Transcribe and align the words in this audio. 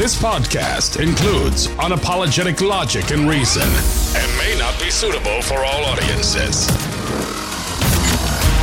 This 0.00 0.16
podcast 0.18 0.98
includes 0.98 1.66
unapologetic 1.76 2.66
logic 2.66 3.10
and 3.10 3.28
reason 3.28 3.68
and 4.16 4.38
may 4.38 4.58
not 4.58 4.80
be 4.80 4.88
suitable 4.88 5.42
for 5.42 5.58
all 5.58 5.84
audiences. 5.84 6.70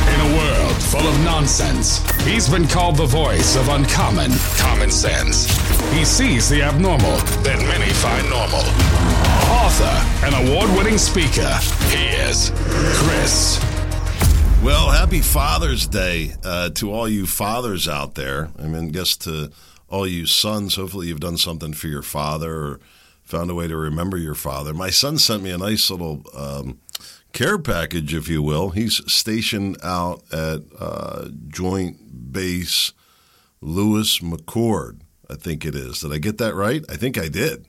In 0.08 0.20
a 0.20 0.36
world 0.36 0.82
full 0.82 1.06
of 1.06 1.16
nonsense, 1.20 1.98
he's 2.22 2.48
been 2.48 2.66
called 2.66 2.96
the 2.96 3.06
voice 3.06 3.54
of 3.54 3.68
uncommon 3.68 4.32
common 4.56 4.90
sense. 4.90 5.46
He 5.92 6.04
sees 6.04 6.48
the 6.48 6.60
abnormal 6.60 7.18
that 7.44 7.62
many 7.68 7.92
find 7.92 8.28
normal. 8.28 8.66
Author 9.62 10.26
and 10.26 10.48
award 10.48 10.76
winning 10.76 10.98
speaker, 10.98 11.56
he 11.86 12.08
is 12.18 12.50
Chris. 12.98 13.60
Well, 14.60 14.90
happy 14.90 15.20
Father's 15.20 15.86
Day 15.86 16.32
uh, 16.42 16.70
to 16.70 16.90
all 16.90 17.08
you 17.08 17.26
fathers 17.26 17.86
out 17.86 18.16
there. 18.16 18.48
I 18.58 18.66
mean, 18.66 18.88
guess 18.88 19.16
to 19.18 19.52
all 19.88 20.06
you 20.06 20.26
sons, 20.26 20.76
hopefully 20.76 21.08
you've 21.08 21.20
done 21.20 21.38
something 21.38 21.72
for 21.72 21.88
your 21.88 22.02
father 22.02 22.54
or 22.54 22.80
found 23.22 23.50
a 23.50 23.54
way 23.54 23.68
to 23.68 23.76
remember 23.76 24.16
your 24.16 24.34
father. 24.34 24.72
My 24.74 24.90
son 24.90 25.18
sent 25.18 25.42
me 25.42 25.50
a 25.50 25.58
nice 25.58 25.90
little 25.90 26.22
um, 26.34 26.80
care 27.32 27.58
package, 27.58 28.14
if 28.14 28.28
you 28.28 28.42
will. 28.42 28.70
He's 28.70 29.02
stationed 29.10 29.76
out 29.82 30.22
at 30.32 30.62
uh, 30.78 31.28
Joint 31.48 32.32
Base 32.32 32.92
Lewis 33.60 34.20
McChord, 34.20 35.00
I 35.28 35.34
think 35.34 35.64
it 35.64 35.74
is. 35.74 36.00
Did 36.00 36.12
I 36.12 36.18
get 36.18 36.38
that 36.38 36.54
right? 36.54 36.84
I 36.88 36.96
think 36.96 37.18
I 37.18 37.28
did. 37.28 37.66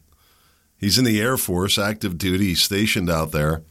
He's 0.77 0.97
in 0.97 1.03
the 1.03 1.19
Air 1.19 1.35
Force, 1.35 1.77
active 1.77 2.17
duty. 2.17 2.55
Stationed 2.55 3.09
out 3.09 3.31
there 3.31 3.63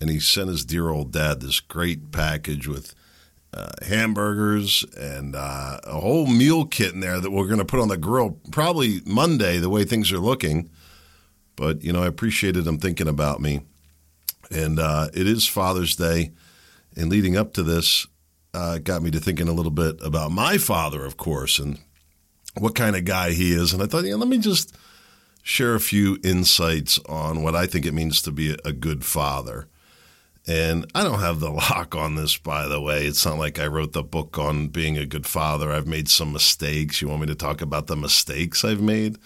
and 0.00 0.10
he 0.10 0.18
sent 0.18 0.48
his 0.48 0.64
dear 0.64 0.88
old 0.88 1.12
dad 1.12 1.40
this 1.40 1.60
great 1.60 2.10
package 2.10 2.66
with 2.66 2.94
uh, 3.52 3.70
hamburgers 3.82 4.84
and 4.96 5.34
uh, 5.34 5.80
a 5.84 6.00
whole 6.00 6.26
meal 6.26 6.64
kit 6.64 6.92
in 6.92 7.00
there 7.00 7.20
that 7.20 7.30
we're 7.30 7.46
going 7.46 7.58
to 7.58 7.64
put 7.64 7.80
on 7.80 7.88
the 7.88 7.96
grill 7.96 8.38
probably 8.52 9.00
Monday, 9.04 9.58
the 9.58 9.70
way 9.70 9.84
things 9.84 10.12
are 10.12 10.18
looking. 10.18 10.70
But, 11.56 11.82
you 11.82 11.92
know, 11.92 12.02
I 12.02 12.06
appreciated 12.06 12.66
him 12.66 12.78
thinking 12.78 13.08
about 13.08 13.40
me. 13.40 13.60
And 14.50 14.78
uh, 14.78 15.08
it 15.12 15.26
is 15.26 15.46
Father's 15.46 15.96
Day. 15.96 16.32
And 16.96 17.10
leading 17.10 17.36
up 17.36 17.52
to 17.54 17.62
this, 17.62 18.06
uh, 18.54 18.78
got 18.78 19.02
me 19.02 19.10
to 19.10 19.20
thinking 19.20 19.48
a 19.48 19.52
little 19.52 19.70
bit 19.70 19.98
about 20.04 20.32
my 20.32 20.58
father, 20.58 21.04
of 21.04 21.16
course, 21.16 21.58
and 21.58 21.78
what 22.58 22.74
kind 22.74 22.96
of 22.96 23.04
guy 23.04 23.30
he 23.30 23.52
is. 23.52 23.72
And 23.72 23.82
I 23.82 23.86
thought, 23.86 24.04
yeah, 24.04 24.16
let 24.16 24.28
me 24.28 24.38
just 24.38 24.74
share 25.42 25.74
a 25.74 25.80
few 25.80 26.18
insights 26.24 26.98
on 27.08 27.42
what 27.42 27.54
I 27.54 27.66
think 27.66 27.86
it 27.86 27.94
means 27.94 28.22
to 28.22 28.32
be 28.32 28.56
a 28.64 28.72
good 28.72 29.04
father. 29.04 29.68
And 30.46 30.90
I 30.94 31.04
don't 31.04 31.20
have 31.20 31.40
the 31.40 31.50
lock 31.70 31.94
on 31.94 32.16
this, 32.16 32.36
by 32.36 32.66
the 32.66 32.80
way. 32.80 33.06
It's 33.06 33.24
not 33.24 33.38
like 33.38 33.58
I 33.58 33.66
wrote 33.66 33.92
the 33.92 34.02
book 34.02 34.38
on 34.38 34.68
being 34.68 34.98
a 34.98 35.06
good 35.06 35.26
father. 35.26 35.70
I've 35.70 35.86
made 35.86 36.08
some 36.08 36.32
mistakes. 36.32 37.00
You 37.00 37.08
want 37.08 37.20
me 37.22 37.26
to 37.28 37.34
talk 37.34 37.60
about 37.60 37.86
the 37.86 37.96
mistakes 37.96 38.64
I've 38.64 38.82
made? 38.82 39.18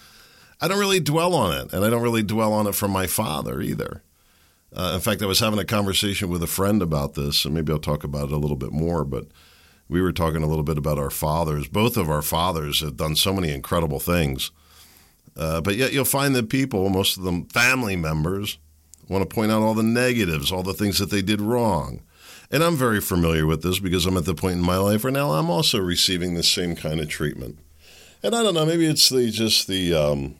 I 0.61 0.67
don't 0.67 0.79
really 0.79 0.99
dwell 0.99 1.33
on 1.33 1.55
it, 1.57 1.73
and 1.73 1.83
I 1.83 1.89
don't 1.89 2.01
really 2.01 2.23
dwell 2.23 2.53
on 2.53 2.67
it 2.67 2.75
from 2.75 2.91
my 2.91 3.07
father 3.07 3.61
either. 3.61 4.03
Uh, 4.73 4.93
in 4.95 5.01
fact, 5.01 5.21
I 5.21 5.25
was 5.25 5.39
having 5.39 5.59
a 5.59 5.65
conversation 5.65 6.29
with 6.29 6.43
a 6.43 6.47
friend 6.47 6.81
about 6.81 7.13
this, 7.13 7.45
and 7.45 7.53
maybe 7.53 7.71
I'll 7.71 7.79
talk 7.79 8.03
about 8.03 8.25
it 8.25 8.31
a 8.33 8.37
little 8.37 8.57
bit 8.57 8.71
more. 8.71 9.05
But 9.05 9.27
we 9.87 10.01
were 10.01 10.11
talking 10.11 10.43
a 10.43 10.47
little 10.47 10.63
bit 10.63 10.77
about 10.77 10.97
our 10.97 11.09
fathers. 11.09 11.67
Both 11.67 11.97
of 11.97 12.09
our 12.09 12.21
fathers 12.21 12.81
have 12.81 12.97
done 12.97 13.15
so 13.15 13.33
many 13.33 13.51
incredible 13.53 13.99
things. 13.99 14.51
Uh, 15.37 15.61
but 15.61 15.75
yet, 15.75 15.93
you'll 15.93 16.05
find 16.05 16.35
that 16.35 16.49
people, 16.49 16.89
most 16.89 17.17
of 17.17 17.23
them 17.23 17.45
family 17.45 17.95
members, 17.95 18.57
want 19.07 19.27
to 19.27 19.33
point 19.33 19.51
out 19.51 19.61
all 19.61 19.73
the 19.73 19.83
negatives, 19.83 20.51
all 20.51 20.63
the 20.63 20.73
things 20.73 20.99
that 20.99 21.09
they 21.09 21.21
did 21.21 21.41
wrong. 21.41 22.01
And 22.51 22.63
I'm 22.63 22.75
very 22.75 23.01
familiar 23.01 23.45
with 23.45 23.63
this 23.63 23.79
because 23.79 24.05
I'm 24.05 24.17
at 24.17 24.25
the 24.25 24.35
point 24.35 24.55
in 24.55 24.61
my 24.61 24.77
life 24.77 25.03
where 25.03 25.11
now 25.11 25.31
I'm 25.31 25.49
also 25.49 25.79
receiving 25.79 26.35
the 26.35 26.43
same 26.43 26.75
kind 26.75 26.99
of 26.99 27.09
treatment. 27.09 27.59
And 28.21 28.35
I 28.35 28.43
don't 28.43 28.53
know, 28.53 28.65
maybe 28.65 28.85
it's 28.85 29.09
the 29.09 29.29
just 29.29 29.67
the 29.67 29.93
um, 29.93 30.35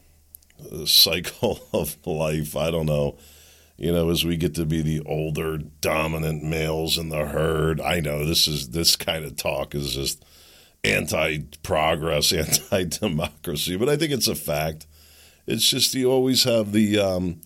cycle 0.85 1.59
of 1.73 1.97
life. 2.05 2.55
I 2.55 2.71
don't 2.71 2.85
know. 2.85 3.17
You 3.77 3.91
know, 3.91 4.09
as 4.09 4.23
we 4.23 4.37
get 4.37 4.55
to 4.55 4.65
be 4.65 4.81
the 4.81 5.01
older, 5.05 5.57
dominant 5.57 6.41
males 6.43 6.97
in 6.97 7.09
the 7.09 7.25
herd, 7.25 7.81
I 7.81 7.99
know 7.99 8.25
this 8.25 8.47
is 8.47 8.69
this 8.69 8.95
kind 8.95 9.25
of 9.25 9.35
talk 9.35 9.75
is 9.75 9.93
just 9.93 10.23
anti-progress, 10.85 12.31
anti-democracy, 12.71 13.75
but 13.75 13.89
I 13.89 13.97
think 13.97 14.13
it's 14.13 14.29
a 14.29 14.35
fact. 14.35 14.87
It's 15.45 15.69
just 15.69 15.93
you 15.93 16.09
always 16.09 16.45
have 16.45 16.71
the 16.71 16.99
um, 16.99 17.41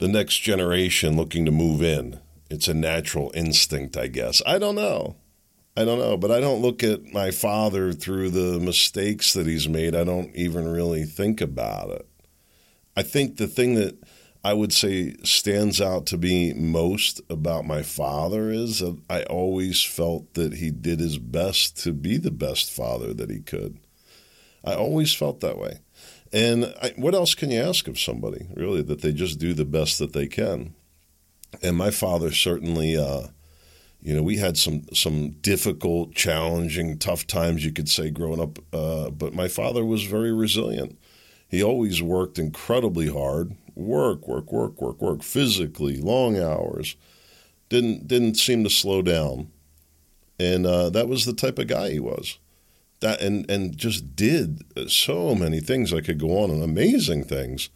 the 0.00 0.08
next 0.08 0.38
generation 0.38 1.14
looking 1.14 1.44
to 1.44 1.50
move 1.50 1.82
in. 1.82 2.18
It's 2.50 2.68
a 2.68 2.74
natural 2.74 3.30
instinct, 3.34 3.96
I 3.96 4.08
guess. 4.08 4.42
I 4.46 4.58
don't 4.58 4.74
know. 4.74 5.16
I 5.76 5.84
don't 5.84 5.98
know, 5.98 6.16
but 6.16 6.32
I 6.32 6.40
don't 6.40 6.62
look 6.62 6.82
at 6.82 7.12
my 7.12 7.30
father 7.30 7.92
through 7.92 8.30
the 8.30 8.58
mistakes 8.58 9.34
that 9.34 9.46
he's 9.46 9.68
made. 9.68 9.94
I 9.94 10.04
don't 10.04 10.34
even 10.34 10.66
really 10.66 11.04
think 11.04 11.40
about 11.40 11.90
it. 11.90 12.08
I 12.96 13.02
think 13.02 13.36
the 13.36 13.46
thing 13.46 13.74
that 13.74 13.98
I 14.42 14.54
would 14.54 14.72
say 14.72 15.16
stands 15.22 15.82
out 15.82 16.06
to 16.06 16.18
me 16.18 16.54
most 16.54 17.20
about 17.28 17.66
my 17.66 17.82
father 17.82 18.50
is 18.50 18.78
that 18.78 18.98
I 19.08 19.22
always 19.24 19.82
felt 19.82 20.32
that 20.32 20.54
he 20.54 20.70
did 20.70 20.98
his 20.98 21.18
best 21.18 21.76
to 21.84 21.92
be 21.92 22.16
the 22.16 22.30
best 22.30 22.70
father 22.70 23.12
that 23.12 23.30
he 23.30 23.40
could. 23.40 23.78
I 24.64 24.74
always 24.74 25.14
felt 25.14 25.40
that 25.40 25.58
way. 25.58 25.80
And 26.32 26.72
I, 26.80 26.92
what 26.96 27.14
else 27.14 27.34
can 27.34 27.50
you 27.50 27.60
ask 27.60 27.88
of 27.88 27.98
somebody, 27.98 28.46
really, 28.54 28.82
that 28.82 29.02
they 29.02 29.12
just 29.12 29.38
do 29.38 29.52
the 29.52 29.64
best 29.64 29.98
that 29.98 30.12
they 30.12 30.26
can? 30.26 30.74
And 31.62 31.76
my 31.76 31.90
father 31.90 32.30
certainly, 32.30 32.96
uh, 32.96 33.28
you 34.00 34.14
know, 34.14 34.22
we 34.22 34.36
had 34.36 34.56
some 34.56 34.84
some 34.94 35.30
difficult, 35.40 36.14
challenging, 36.14 36.98
tough 36.98 37.26
times, 37.26 37.64
you 37.64 37.72
could 37.72 37.88
say, 37.88 38.10
growing 38.10 38.40
up. 38.40 38.58
Uh, 38.72 39.10
but 39.10 39.34
my 39.34 39.48
father 39.48 39.84
was 39.84 40.04
very 40.04 40.32
resilient. 40.32 40.98
He 41.48 41.62
always 41.62 42.00
worked 42.00 42.38
incredibly 42.38 43.08
hard, 43.08 43.56
work, 43.74 44.28
work, 44.28 44.52
work, 44.52 44.80
work, 44.80 45.02
work, 45.02 45.22
physically, 45.22 45.96
long 45.96 46.38
hours. 46.38 46.96
Didn't 47.68 48.06
didn't 48.06 48.36
seem 48.36 48.62
to 48.62 48.70
slow 48.70 49.02
down, 49.02 49.50
and 50.38 50.64
uh, 50.64 50.90
that 50.90 51.08
was 51.08 51.24
the 51.24 51.32
type 51.32 51.58
of 51.58 51.66
guy 51.66 51.90
he 51.90 52.00
was 52.00 52.38
that 53.00 53.20
and 53.20 53.48
and 53.50 53.76
just 53.76 54.14
did 54.14 54.64
so 54.90 55.34
many 55.34 55.60
things. 55.60 55.92
I 55.92 56.00
could 56.00 56.18
go 56.18 56.38
on 56.42 56.50
and 56.50 56.62
amazing 56.62 57.24
things. 57.24 57.70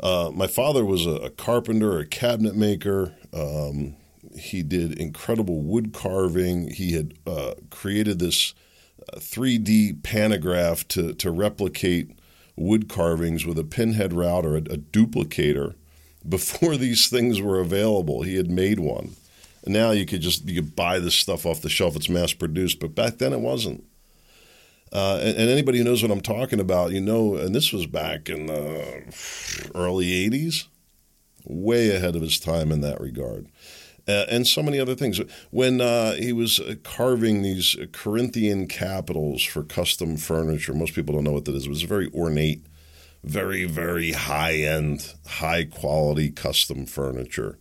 Uh, 0.00 0.30
my 0.32 0.46
father 0.46 0.84
was 0.84 1.06
a, 1.06 1.12
a, 1.12 1.30
carpenter, 1.30 1.98
a 1.98 2.06
cabinet 2.06 2.54
maker. 2.54 3.14
Um, 3.32 3.96
he 4.38 4.62
did 4.62 4.98
incredible 4.98 5.62
wood 5.62 5.94
carving. 5.94 6.70
He 6.70 6.92
had 6.92 7.14
uh, 7.26 7.54
created 7.70 8.18
this 8.18 8.54
3D 9.14 9.92
uh, 9.92 9.96
pantograph 10.02 10.86
to 10.88 11.14
to 11.14 11.30
replicate 11.30 12.18
wood 12.56 12.88
carvings 12.88 13.44
with 13.46 13.58
a 13.58 13.64
pinhead 13.64 14.12
router, 14.12 14.56
a, 14.56 14.60
a 14.60 14.78
duplicator. 14.78 15.74
Before 16.28 16.76
these 16.76 17.08
things 17.08 17.40
were 17.40 17.60
available, 17.60 18.22
he 18.22 18.34
had 18.34 18.50
made 18.50 18.80
one. 18.80 19.14
And 19.64 19.72
now 19.72 19.92
you 19.92 20.04
could 20.06 20.22
just 20.22 20.48
you 20.48 20.60
could 20.60 20.74
buy 20.74 20.98
this 20.98 21.14
stuff 21.14 21.46
off 21.46 21.62
the 21.62 21.68
shelf. 21.68 21.96
It's 21.96 22.08
mass 22.08 22.32
produced, 22.32 22.80
but 22.80 22.94
back 22.94 23.18
then 23.18 23.32
it 23.32 23.40
wasn't. 23.40 23.84
Uh, 24.92 25.18
and, 25.20 25.36
and, 25.36 25.50
anybody 25.50 25.78
who 25.78 25.84
knows 25.84 26.00
what 26.00 26.12
I'm 26.12 26.20
talking 26.20 26.60
about, 26.60 26.92
you 26.92 27.00
know, 27.00 27.34
and 27.34 27.54
this 27.54 27.72
was 27.72 27.86
back 27.86 28.28
in 28.28 28.46
the 28.46 29.02
early 29.74 30.06
80s, 30.30 30.68
way 31.44 31.90
ahead 31.90 32.14
of 32.14 32.22
his 32.22 32.38
time 32.38 32.70
in 32.70 32.82
that 32.82 33.00
regard. 33.00 33.48
Uh, 34.08 34.24
and 34.28 34.46
so 34.46 34.62
many 34.62 34.78
other 34.78 34.94
things. 34.94 35.20
When 35.50 35.80
uh, 35.80 36.12
he 36.14 36.32
was 36.32 36.60
uh, 36.60 36.76
carving 36.84 37.42
these 37.42 37.76
Corinthian 37.90 38.68
capitals 38.68 39.42
for 39.42 39.64
custom 39.64 40.16
furniture, 40.16 40.72
most 40.72 40.94
people 40.94 41.14
don't 41.14 41.24
know 41.24 41.32
what 41.32 41.44
that 41.46 41.56
is. 41.56 41.66
It 41.66 41.70
was 41.70 41.82
very 41.82 42.08
ornate, 42.14 42.64
very, 43.24 43.64
very 43.64 44.12
high 44.12 44.54
end, 44.58 45.14
high 45.26 45.64
quality 45.64 46.30
custom 46.30 46.86
furniture. 46.86 47.58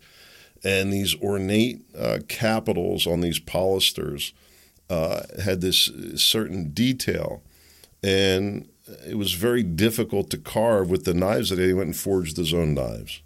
And 0.63 0.93
these 0.93 1.19
ornate 1.19 1.81
uh, 1.97 2.19
capitals 2.27 3.07
on 3.07 3.21
these 3.21 3.39
pilasters 3.39 4.33
uh, 4.90 5.22
had 5.44 5.62
this 5.62 5.90
certain 6.16 6.72
detail, 6.72 7.41
and 8.03 8.69
it 9.08 9.17
was 9.17 9.34
very 9.34 9.64
difficult 9.64 10.29
to 10.29 10.37
carve 10.37 10.90
with 10.90 11.05
the 11.05 11.14
knives 11.14 11.49
that 11.49 11.59
he 11.59 11.73
went 11.73 11.87
and 11.87 11.96
forged 11.96 12.37
his 12.37 12.53
own 12.53 12.73
knives. 12.73 13.22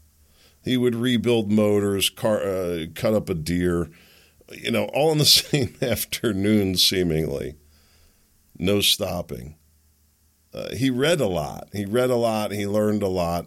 He 0.64 0.78
would 0.78 0.96
rebuild 0.96 1.52
motors, 1.52 2.10
car, 2.10 2.42
uh, 2.42 2.86
cut 2.96 3.14
up 3.14 3.30
a 3.30 3.34
deer, 3.34 3.90
you 4.52 4.72
know, 4.72 4.86
all 4.86 5.12
in 5.12 5.18
the 5.18 5.26
same 5.26 5.76
afternoon, 5.82 6.76
seemingly. 6.76 7.56
No 8.58 8.82
stopping. 8.82 9.56
Uh, 10.54 10.76
he 10.76 10.90
read 10.90 11.22
a 11.22 11.28
lot. 11.28 11.70
He 11.74 11.86
read 11.86 12.10
a 12.10 12.16
lot. 12.16 12.52
He 12.52 12.66
learned 12.68 13.04
a 13.04 13.08
lot. 13.08 13.46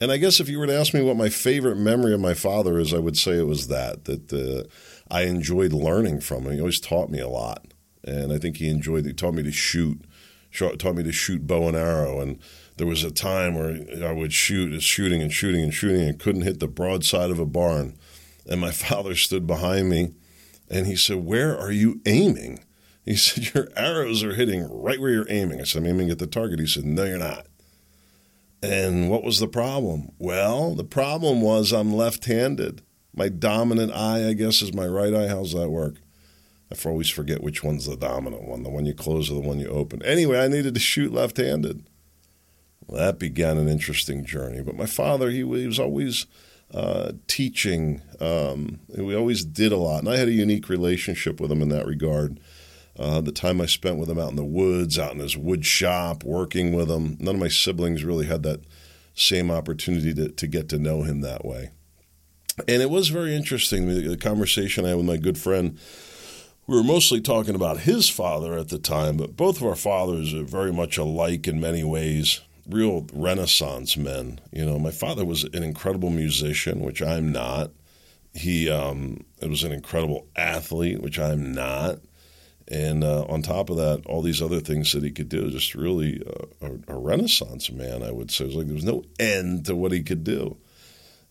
And 0.00 0.10
I 0.10 0.16
guess 0.16 0.40
if 0.40 0.48
you 0.48 0.58
were 0.58 0.66
to 0.66 0.78
ask 0.78 0.94
me 0.94 1.02
what 1.02 1.16
my 1.16 1.28
favorite 1.28 1.76
memory 1.76 2.14
of 2.14 2.20
my 2.20 2.34
father 2.34 2.78
is, 2.78 2.92
I 2.92 2.98
would 2.98 3.18
say 3.18 3.32
it 3.32 3.46
was 3.46 3.68
that 3.68 4.06
that 4.06 4.32
uh, 4.32 4.68
I 5.10 5.22
enjoyed 5.22 5.72
learning 5.72 6.20
from 6.20 6.44
him. 6.44 6.52
He 6.52 6.60
always 6.60 6.80
taught 6.80 7.10
me 7.10 7.18
a 7.18 7.28
lot, 7.28 7.66
and 8.04 8.32
I 8.32 8.38
think 8.38 8.58
he 8.58 8.68
enjoyed. 8.68 9.04
He 9.04 9.12
taught 9.12 9.34
me 9.34 9.42
to 9.42 9.52
shoot, 9.52 10.04
taught 10.52 10.94
me 10.94 11.02
to 11.02 11.12
shoot 11.12 11.46
bow 11.46 11.68
and 11.68 11.76
arrow. 11.76 12.20
And 12.20 12.38
there 12.76 12.86
was 12.86 13.02
a 13.02 13.10
time 13.10 13.54
where 13.54 14.08
I 14.08 14.12
would 14.12 14.32
shoot, 14.32 14.80
shooting 14.82 15.20
and 15.20 15.32
shooting 15.32 15.62
and 15.62 15.74
shooting, 15.74 16.08
and 16.08 16.18
couldn't 16.18 16.42
hit 16.42 16.60
the 16.60 16.68
broadside 16.68 17.30
of 17.30 17.40
a 17.40 17.46
barn. 17.46 17.96
And 18.46 18.60
my 18.60 18.70
father 18.70 19.14
stood 19.14 19.46
behind 19.46 19.90
me, 19.90 20.14
and 20.68 20.86
he 20.86 20.96
said, 20.96 21.24
"Where 21.24 21.58
are 21.58 21.72
you 21.72 22.00
aiming?" 22.06 22.60
He 23.04 23.16
said, 23.16 23.52
"Your 23.54 23.68
arrows 23.76 24.22
are 24.22 24.34
hitting 24.34 24.68
right 24.70 25.00
where 25.00 25.10
you're 25.10 25.30
aiming." 25.30 25.60
I 25.60 25.64
said, 25.64 25.82
"I'm 25.82 25.88
aiming 25.88 26.10
at 26.10 26.18
the 26.18 26.26
target." 26.26 26.60
He 26.60 26.66
said, 26.66 26.84
"No, 26.84 27.04
you're 27.04 27.18
not. 27.18 27.46
And 28.62 29.10
what 29.10 29.24
was 29.24 29.40
the 29.40 29.48
problem? 29.48 30.12
Well, 30.18 30.74
the 30.74 30.84
problem 30.84 31.40
was 31.40 31.72
I'm 31.72 31.94
left 31.94 32.26
handed. 32.26 32.82
My 33.14 33.28
dominant 33.28 33.92
eye, 33.92 34.28
I 34.28 34.34
guess, 34.34 34.62
is 34.62 34.72
my 34.72 34.86
right 34.86 35.14
eye. 35.14 35.28
How's 35.28 35.52
that 35.52 35.70
work? 35.70 35.96
I 36.72 36.88
always 36.88 37.10
forget 37.10 37.42
which 37.42 37.64
one's 37.64 37.86
the 37.86 37.96
dominant 37.96 38.46
one, 38.46 38.62
the 38.62 38.70
one 38.70 38.86
you 38.86 38.94
close 38.94 39.30
or 39.30 39.34
the 39.34 39.48
one 39.48 39.58
you 39.58 39.68
open. 39.68 40.02
Anyway, 40.04 40.38
I 40.38 40.46
needed 40.46 40.74
to 40.74 40.80
shoot 40.80 41.12
left 41.12 41.36
handed. 41.36 41.84
Well, 42.86 43.00
that 43.00 43.18
began 43.18 43.58
an 43.58 43.68
interesting 43.68 44.24
journey. 44.24 44.62
But 44.62 44.76
my 44.76 44.86
father, 44.86 45.30
he, 45.30 45.38
he 45.38 45.66
was 45.66 45.80
always 45.80 46.26
uh, 46.72 47.12
teaching. 47.26 48.02
Um, 48.20 48.80
we 48.96 49.16
always 49.16 49.44
did 49.44 49.72
a 49.72 49.76
lot. 49.76 50.00
And 50.00 50.08
I 50.08 50.16
had 50.16 50.28
a 50.28 50.32
unique 50.32 50.68
relationship 50.68 51.40
with 51.40 51.50
him 51.50 51.62
in 51.62 51.70
that 51.70 51.86
regard. 51.86 52.38
Uh, 52.96 53.20
the 53.20 53.32
time 53.32 53.60
I 53.60 53.66
spent 53.66 53.98
with 53.98 54.08
him 54.08 54.18
out 54.18 54.30
in 54.30 54.36
the 54.36 54.44
woods, 54.44 54.98
out 54.98 55.12
in 55.12 55.18
his 55.18 55.36
wood 55.36 55.64
shop, 55.64 56.22
working 56.22 56.72
with 56.72 56.90
him, 56.90 57.16
none 57.18 57.36
of 57.36 57.40
my 57.40 57.48
siblings 57.48 58.04
really 58.04 58.26
had 58.26 58.42
that 58.44 58.60
same 59.14 59.50
opportunity 59.50 60.14
to, 60.14 60.28
to 60.28 60.46
get 60.46 60.68
to 60.68 60.78
know 60.78 61.02
him 61.02 61.20
that 61.22 61.44
way. 61.44 61.70
And 62.68 62.82
it 62.82 62.90
was 62.90 63.08
very 63.08 63.34
interesting, 63.34 63.88
the, 63.88 64.08
the 64.08 64.16
conversation 64.16 64.84
I 64.84 64.90
had 64.90 64.96
with 64.96 65.06
my 65.06 65.16
good 65.16 65.38
friend. 65.38 65.78
We 66.66 66.76
were 66.76 66.84
mostly 66.84 67.20
talking 67.20 67.54
about 67.54 67.80
his 67.80 68.08
father 68.08 68.56
at 68.56 68.68
the 68.68 68.78
time, 68.78 69.16
but 69.16 69.36
both 69.36 69.56
of 69.56 69.66
our 69.66 69.76
fathers 69.76 70.32
are 70.32 70.44
very 70.44 70.72
much 70.72 70.96
alike 70.98 71.48
in 71.48 71.60
many 71.60 71.82
ways 71.82 72.40
real 72.68 73.06
renaissance 73.12 73.96
men. 73.96 74.40
You 74.52 74.64
know, 74.64 74.78
my 74.78 74.90
father 74.90 75.24
was 75.24 75.44
an 75.44 75.62
incredible 75.62 76.10
musician, 76.10 76.80
which 76.80 77.02
I'm 77.02 77.32
not. 77.32 77.72
He 78.32 78.70
um, 78.70 79.24
was 79.42 79.64
an 79.64 79.72
incredible 79.72 80.26
athlete, 80.36 81.00
which 81.02 81.18
I'm 81.18 81.52
not. 81.52 81.98
And 82.68 83.02
uh, 83.02 83.24
on 83.24 83.42
top 83.42 83.68
of 83.68 83.76
that, 83.78 84.02
all 84.06 84.22
these 84.22 84.40
other 84.40 84.60
things 84.60 84.92
that 84.92 85.02
he 85.02 85.10
could 85.10 85.28
do, 85.28 85.50
just 85.50 85.74
really 85.74 86.22
uh, 86.24 86.68
a, 86.68 86.94
a, 86.94 86.96
renaissance 86.96 87.68
man, 87.72 88.04
I 88.04 88.12
would 88.12 88.30
say. 88.30 88.44
It 88.44 88.48
was 88.48 88.56
like 88.56 88.66
there 88.66 88.74
was 88.74 88.84
no 88.84 89.02
end 89.18 89.66
to 89.66 89.74
what 89.74 89.90
he 89.90 90.04
could 90.04 90.22
do. 90.22 90.56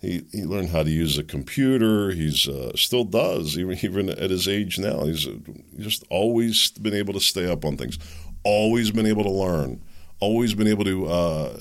He, 0.02 0.24
he 0.32 0.44
learned 0.44 0.70
how 0.70 0.84
to 0.84 0.90
use 0.90 1.18
a 1.18 1.24
computer. 1.24 2.12
He's 2.12 2.48
uh, 2.48 2.72
still 2.76 3.04
does, 3.04 3.58
even, 3.58 3.78
even 3.82 4.10
at 4.10 4.30
his 4.30 4.48
age 4.48 4.80
now. 4.80 5.04
He's, 5.04 5.28
uh, 5.28 5.34
just 5.78 6.04
always 6.10 6.72
been 6.72 6.94
able 6.94 7.14
to 7.14 7.20
stay 7.20 7.50
up 7.50 7.66
on 7.66 7.76
things, 7.76 8.00
always 8.44 8.92
been 8.92 9.06
able 9.06 9.24
to 9.24 9.32
learn, 9.32 9.82
always 10.20 10.54
been 10.54 10.68
able 10.68 10.86
to 10.86 11.08
uh, 11.08 11.60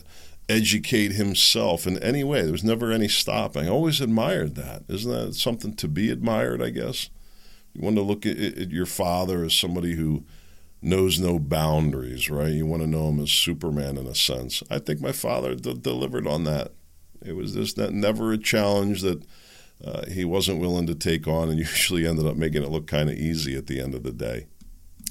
educate 0.48 1.12
himself 1.12 1.86
in 1.86 1.98
any 1.98 2.22
way. 2.22 2.42
There 2.42 2.52
was 2.52 2.62
never 2.62 2.92
any 2.92 3.08
stopping. 3.08 3.66
I 3.66 3.70
always 3.70 4.00
admired 4.00 4.54
that. 4.54 4.84
Isn't 4.88 5.10
that 5.10 5.34
something 5.34 5.74
to 5.74 5.88
be 5.88 6.10
admired, 6.10 6.62
I 6.62 6.70
guess? 6.70 7.10
You 7.74 7.82
want 7.82 7.96
to 7.96 8.02
look 8.02 8.24
at, 8.24 8.38
at 8.38 8.70
your 8.70 8.86
father 8.86 9.44
as 9.44 9.54
somebody 9.54 9.94
who 9.94 10.24
knows 10.80 11.18
no 11.18 11.40
boundaries, 11.40 12.30
right? 12.30 12.52
You 12.52 12.66
want 12.66 12.82
to 12.82 12.88
know 12.88 13.08
him 13.08 13.20
as 13.20 13.32
Superman 13.32 13.98
in 13.98 14.06
a 14.06 14.14
sense. 14.14 14.62
I 14.70 14.78
think 14.78 15.00
my 15.00 15.12
father 15.12 15.56
d- 15.56 15.74
delivered 15.74 16.26
on 16.26 16.44
that. 16.44 16.72
It 17.24 17.34
was 17.34 17.54
just 17.54 17.78
never 17.78 18.32
a 18.32 18.38
challenge 18.38 19.02
that 19.02 19.22
uh, 19.84 20.06
he 20.10 20.24
wasn't 20.24 20.60
willing 20.60 20.86
to 20.86 20.94
take 20.94 21.26
on, 21.26 21.48
and 21.48 21.58
usually 21.58 22.06
ended 22.06 22.26
up 22.26 22.36
making 22.36 22.62
it 22.62 22.70
look 22.70 22.86
kind 22.86 23.08
of 23.08 23.16
easy 23.16 23.56
at 23.56 23.66
the 23.66 23.80
end 23.80 23.94
of 23.94 24.02
the 24.02 24.12
day. 24.12 24.46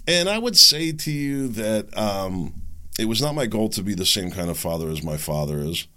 And 0.08 0.30
I 0.30 0.38
would 0.38 0.58
say 0.58 0.94
to 0.94 1.12
you 1.12 1.50
that 1.50 1.96
um, 1.98 2.54
it 2.98 3.06
was 3.06 3.22
not 3.22 3.36
my 3.36 3.46
goal 3.46 3.70
to 3.70 3.84
be 3.84 3.94
the 3.94 4.06
same 4.06 4.32
kind 4.32 4.50
of 4.50 4.58
father 4.58 4.90
as 4.90 5.04
my 5.04 5.18
father 5.18 5.60
is. 5.60 5.88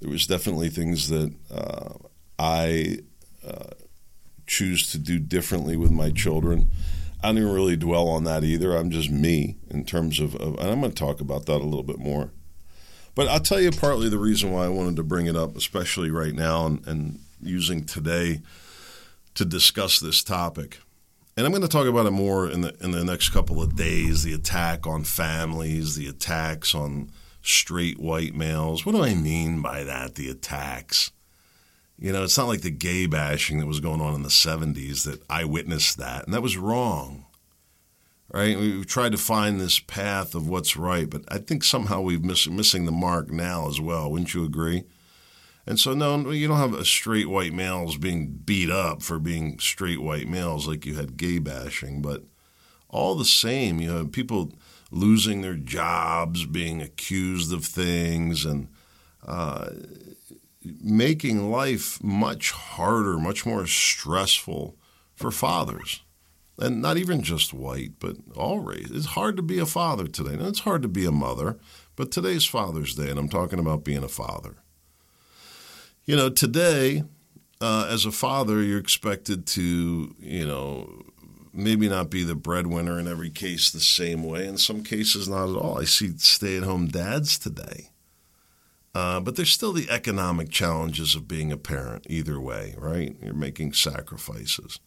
There 0.00 0.10
was 0.10 0.26
definitely 0.26 0.70
things 0.70 1.08
that 1.08 1.34
uh, 1.50 1.94
I 2.38 2.98
uh, 3.46 3.74
choose 4.46 4.90
to 4.92 4.98
do 4.98 5.18
differently 5.18 5.76
with 5.76 5.90
my 5.90 6.10
children. 6.10 6.70
I 7.22 7.28
don't 7.28 7.38
even 7.38 7.52
really 7.52 7.76
dwell 7.76 8.08
on 8.08 8.24
that 8.24 8.44
either. 8.44 8.76
I'm 8.76 8.90
just 8.90 9.10
me 9.10 9.56
in 9.70 9.84
terms 9.84 10.20
of, 10.20 10.34
of 10.36 10.58
and 10.58 10.70
I'm 10.70 10.80
going 10.80 10.92
to 10.92 10.94
talk 10.94 11.20
about 11.20 11.46
that 11.46 11.60
a 11.60 11.64
little 11.64 11.82
bit 11.82 11.98
more. 11.98 12.32
But 13.14 13.28
I'll 13.28 13.40
tell 13.40 13.60
you 13.60 13.70
partly 13.70 14.08
the 14.08 14.18
reason 14.18 14.50
why 14.50 14.64
I 14.64 14.68
wanted 14.68 14.96
to 14.96 15.02
bring 15.02 15.26
it 15.26 15.36
up, 15.36 15.56
especially 15.56 16.10
right 16.10 16.34
now, 16.34 16.66
and, 16.66 16.86
and 16.86 17.20
using 17.40 17.84
today 17.84 18.40
to 19.34 19.44
discuss 19.44 20.00
this 20.00 20.22
topic. 20.22 20.78
And 21.36 21.46
I'm 21.46 21.52
going 21.52 21.62
to 21.62 21.68
talk 21.68 21.86
about 21.86 22.06
it 22.06 22.12
more 22.12 22.48
in 22.48 22.60
the 22.60 22.76
in 22.80 22.92
the 22.92 23.04
next 23.04 23.30
couple 23.30 23.60
of 23.60 23.76
days. 23.76 24.22
The 24.22 24.34
attack 24.34 24.86
on 24.86 25.02
families, 25.04 25.96
the 25.96 26.06
attacks 26.06 26.74
on 26.74 27.10
straight 27.42 27.98
white 27.98 28.34
males. 28.34 28.86
What 28.86 28.94
do 28.94 29.02
I 29.02 29.14
mean 29.14 29.60
by 29.60 29.84
that? 29.84 30.14
The 30.14 30.30
attacks. 30.30 31.10
You 31.98 32.12
know, 32.12 32.24
it's 32.24 32.38
not 32.38 32.48
like 32.48 32.62
the 32.62 32.70
gay 32.70 33.06
bashing 33.06 33.58
that 33.58 33.66
was 33.66 33.80
going 33.80 34.00
on 34.00 34.14
in 34.14 34.22
the 34.22 34.28
70s 34.28 35.04
that 35.04 35.22
I 35.30 35.44
witnessed 35.44 35.98
that, 35.98 36.24
and 36.24 36.34
that 36.34 36.42
was 36.42 36.56
wrong. 36.56 37.26
Right? 38.32 38.58
We've 38.58 38.86
tried 38.86 39.12
to 39.12 39.18
find 39.18 39.60
this 39.60 39.78
path 39.78 40.34
of 40.34 40.48
what's 40.48 40.76
right, 40.76 41.08
but 41.08 41.22
I 41.28 41.38
think 41.38 41.62
somehow 41.62 42.00
we've 42.00 42.24
miss, 42.24 42.48
missing 42.48 42.84
the 42.84 42.92
mark 42.92 43.30
now 43.30 43.68
as 43.68 43.80
well. 43.80 44.10
Wouldn't 44.10 44.34
you 44.34 44.44
agree? 44.44 44.84
And 45.66 45.80
so, 45.80 45.94
no, 45.94 46.30
you 46.30 46.48
don't 46.48 46.58
have 46.58 46.86
straight 46.86 47.28
white 47.28 47.52
males 47.52 47.96
being 47.96 48.28
beat 48.44 48.70
up 48.70 49.02
for 49.02 49.18
being 49.18 49.58
straight 49.58 50.02
white 50.02 50.28
males 50.28 50.68
like 50.68 50.84
you 50.84 50.94
had 50.94 51.16
gay 51.16 51.38
bashing, 51.38 52.02
but 52.02 52.24
all 52.88 53.14
the 53.14 53.24
same, 53.24 53.80
you 53.80 53.90
have 53.90 54.12
people 54.12 54.52
losing 54.90 55.40
their 55.40 55.56
jobs, 55.56 56.46
being 56.46 56.80
accused 56.80 57.52
of 57.52 57.64
things, 57.64 58.44
and 58.44 58.68
uh, 59.26 59.70
making 60.62 61.50
life 61.50 62.02
much 62.02 62.52
harder, 62.52 63.18
much 63.18 63.44
more 63.44 63.66
stressful 63.66 64.76
for 65.14 65.30
fathers. 65.30 66.03
And 66.58 66.80
not 66.80 66.96
even 66.96 67.22
just 67.22 67.52
white, 67.52 67.92
but 67.98 68.16
all 68.36 68.60
race. 68.60 68.88
It's 68.90 69.06
hard 69.06 69.36
to 69.36 69.42
be 69.42 69.58
a 69.58 69.66
father 69.66 70.06
today. 70.06 70.34
And 70.34 70.42
it's 70.42 70.60
hard 70.60 70.82
to 70.82 70.88
be 70.88 71.04
a 71.04 71.10
mother, 71.10 71.58
but 71.96 72.12
today's 72.12 72.44
Father's 72.44 72.94
Day, 72.94 73.10
and 73.10 73.18
I'm 73.18 73.28
talking 73.28 73.58
about 73.58 73.84
being 73.84 74.04
a 74.04 74.08
father. 74.08 74.56
You 76.04 76.16
know, 76.16 76.28
today, 76.28 77.02
uh, 77.60 77.88
as 77.90 78.04
a 78.04 78.12
father, 78.12 78.62
you're 78.62 78.78
expected 78.78 79.46
to, 79.48 80.14
you 80.20 80.46
know, 80.46 81.02
maybe 81.52 81.88
not 81.88 82.10
be 82.10 82.22
the 82.22 82.36
breadwinner 82.36 83.00
in 83.00 83.08
every 83.08 83.30
case 83.30 83.70
the 83.70 83.80
same 83.80 84.22
way. 84.22 84.46
In 84.46 84.58
some 84.58 84.84
cases, 84.84 85.28
not 85.28 85.48
at 85.48 85.56
all. 85.56 85.80
I 85.80 85.84
see 85.84 86.16
stay 86.18 86.56
at 86.56 86.62
home 86.62 86.86
dads 86.86 87.36
today 87.36 87.88
uh, 88.94 89.18
but 89.18 89.34
there's 89.34 89.50
still 89.50 89.72
the 89.72 89.90
economic 89.90 90.50
challenges 90.50 91.14
of 91.14 91.26
being 91.26 91.50
a 91.50 91.56
parent, 91.56 92.06
either 92.08 92.40
way, 92.40 92.74
right? 92.78 93.16
You're 93.20 93.34
making 93.34 93.72
sacrifices. 93.72 94.78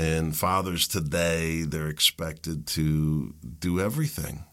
And 0.00 0.34
fathers 0.34 0.88
today, 0.88 1.60
they're 1.60 1.88
expected 1.88 2.66
to 2.68 3.34
do 3.58 3.80
everything. 3.80 4.44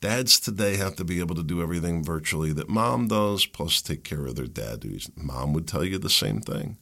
Dads 0.00 0.38
today 0.38 0.76
have 0.76 0.94
to 0.96 1.04
be 1.04 1.18
able 1.18 1.34
to 1.34 1.42
do 1.42 1.60
everything 1.60 2.04
virtually 2.04 2.52
that 2.52 2.68
mom 2.68 3.08
does, 3.08 3.44
plus 3.44 3.82
take 3.82 4.04
care 4.04 4.24
of 4.24 4.36
their 4.36 4.46
dad 4.46 4.78
duties. 4.78 5.10
Mom 5.16 5.52
would 5.52 5.66
tell 5.66 5.82
you 5.82 5.98
the 5.98 6.08
same 6.08 6.40
thing. 6.40 6.76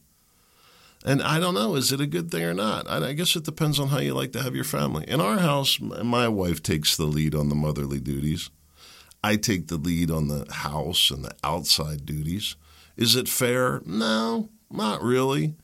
And 1.03 1.23
I 1.23 1.39
don't 1.39 1.55
know, 1.55 1.73
is 1.73 1.91
it 1.91 1.99
a 1.99 2.05
good 2.05 2.29
thing 2.29 2.43
or 2.43 2.53
not? 2.53 2.87
I 2.87 3.13
guess 3.13 3.35
it 3.35 3.45
depends 3.45 3.79
on 3.79 3.87
how 3.87 3.97
you 3.97 4.13
like 4.13 4.31
to 4.33 4.43
have 4.43 4.53
your 4.53 4.63
family. 4.63 5.05
In 5.07 5.19
our 5.19 5.39
house, 5.39 5.79
my 5.79 6.27
wife 6.27 6.61
takes 6.61 6.95
the 6.95 7.05
lead 7.05 7.33
on 7.33 7.49
the 7.49 7.55
motherly 7.55 7.99
duties. 7.99 8.51
I 9.23 9.37
take 9.37 9.69
the 9.69 9.77
lead 9.77 10.11
on 10.11 10.27
the 10.27 10.45
house 10.53 11.09
and 11.09 11.25
the 11.25 11.35
outside 11.43 12.05
duties. 12.05 12.55
Is 12.95 13.15
it 13.15 13.27
fair? 13.27 13.81
No, 13.87 14.49
not 14.69 15.01
really. 15.01 15.55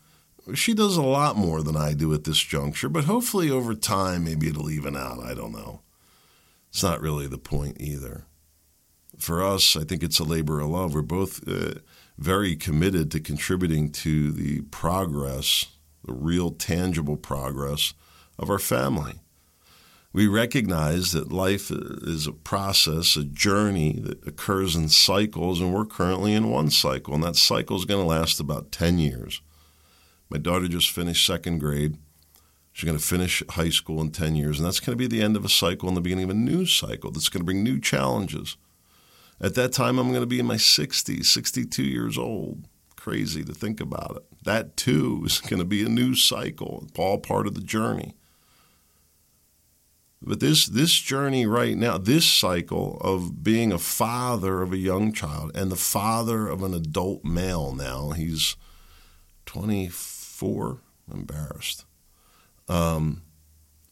She 0.53 0.73
does 0.73 0.97
a 0.97 1.01
lot 1.01 1.35
more 1.35 1.61
than 1.61 1.75
I 1.75 1.93
do 1.93 2.13
at 2.13 2.23
this 2.23 2.39
juncture, 2.39 2.89
but 2.89 3.03
hopefully 3.03 3.49
over 3.51 3.73
time, 3.73 4.23
maybe 4.23 4.47
it'll 4.47 4.69
even 4.69 4.95
out. 4.95 5.19
I 5.19 5.33
don't 5.33 5.51
know. 5.51 5.81
It's 6.69 6.83
not 6.83 7.01
really 7.01 7.27
the 7.27 7.37
point 7.37 7.77
either. 7.79 8.25
For 9.17 9.43
us, 9.43 9.75
I 9.75 9.83
think 9.83 10.03
it's 10.03 10.19
a 10.19 10.23
labor 10.23 10.59
of 10.59 10.69
love. 10.69 10.93
We're 10.93 11.01
both 11.01 11.47
uh, 11.47 11.79
very 12.17 12.55
committed 12.55 13.11
to 13.11 13.19
contributing 13.19 13.91
to 13.91 14.31
the 14.31 14.61
progress, 14.61 15.65
the 16.05 16.13
real 16.13 16.51
tangible 16.51 17.17
progress 17.17 17.93
of 18.37 18.49
our 18.49 18.59
family. 18.59 19.15
We 20.13 20.27
recognize 20.27 21.11
that 21.11 21.31
life 21.31 21.69
is 21.71 22.25
a 22.25 22.31
process, 22.31 23.15
a 23.17 23.23
journey 23.23 23.99
that 23.99 24.25
occurs 24.25 24.75
in 24.75 24.89
cycles, 24.89 25.59
and 25.59 25.73
we're 25.73 25.85
currently 25.85 26.33
in 26.33 26.49
one 26.49 26.71
cycle, 26.71 27.13
and 27.13 27.23
that 27.23 27.35
cycle 27.35 27.77
is 27.77 27.85
going 27.85 28.01
to 28.01 28.07
last 28.07 28.39
about 28.39 28.71
10 28.71 28.99
years. 28.99 29.41
My 30.29 30.37
daughter 30.37 30.67
just 30.67 30.91
finished 30.91 31.25
second 31.25 31.59
grade. 31.59 31.97
She's 32.71 32.85
going 32.85 32.97
to 32.97 33.03
finish 33.03 33.41
high 33.49 33.69
school 33.69 34.01
in 34.01 34.11
10 34.11 34.35
years, 34.35 34.59
and 34.59 34.67
that's 34.67 34.79
going 34.79 34.97
to 34.97 35.01
be 35.01 35.07
the 35.07 35.23
end 35.23 35.35
of 35.35 35.43
a 35.43 35.49
cycle 35.49 35.87
and 35.87 35.97
the 35.97 36.01
beginning 36.01 36.25
of 36.25 36.29
a 36.29 36.35
new 36.35 36.65
cycle 36.65 37.11
that's 37.11 37.29
going 37.29 37.41
to 37.41 37.45
bring 37.45 37.63
new 37.63 37.79
challenges. 37.79 38.57
At 39.39 39.55
that 39.55 39.71
time, 39.71 39.97
I'm 39.97 40.09
going 40.09 40.21
to 40.21 40.27
be 40.27 40.39
in 40.39 40.45
my 40.45 40.55
60s, 40.55 41.25
62 41.25 41.83
years 41.83 42.17
old. 42.17 42.65
Crazy 42.95 43.43
to 43.43 43.53
think 43.53 43.79
about 43.79 44.17
it. 44.17 44.43
That 44.43 44.77
too 44.77 45.23
is 45.25 45.39
going 45.39 45.59
to 45.59 45.65
be 45.65 45.83
a 45.83 45.89
new 45.89 46.13
cycle, 46.13 46.87
all 46.97 47.19
part 47.19 47.47
of 47.47 47.55
the 47.55 47.61
journey. 47.61 48.15
But 50.21 50.39
this 50.39 50.65
this 50.65 50.93
journey 50.99 51.45
right 51.45 51.77
now, 51.77 51.97
this 51.97 52.25
cycle 52.25 52.97
of 53.01 53.43
being 53.43 53.71
a 53.71 53.77
father 53.77 54.61
of 54.63 54.73
a 54.73 54.77
young 54.77 55.13
child 55.13 55.55
and 55.55 55.71
the 55.71 55.75
father 55.75 56.47
of 56.47 56.63
an 56.63 56.73
adult 56.73 57.23
male 57.23 57.71
now, 57.71 58.09
he's 58.11 58.55
24, 59.45 60.16
embarrassed. 61.11 61.85
Um, 62.67 63.23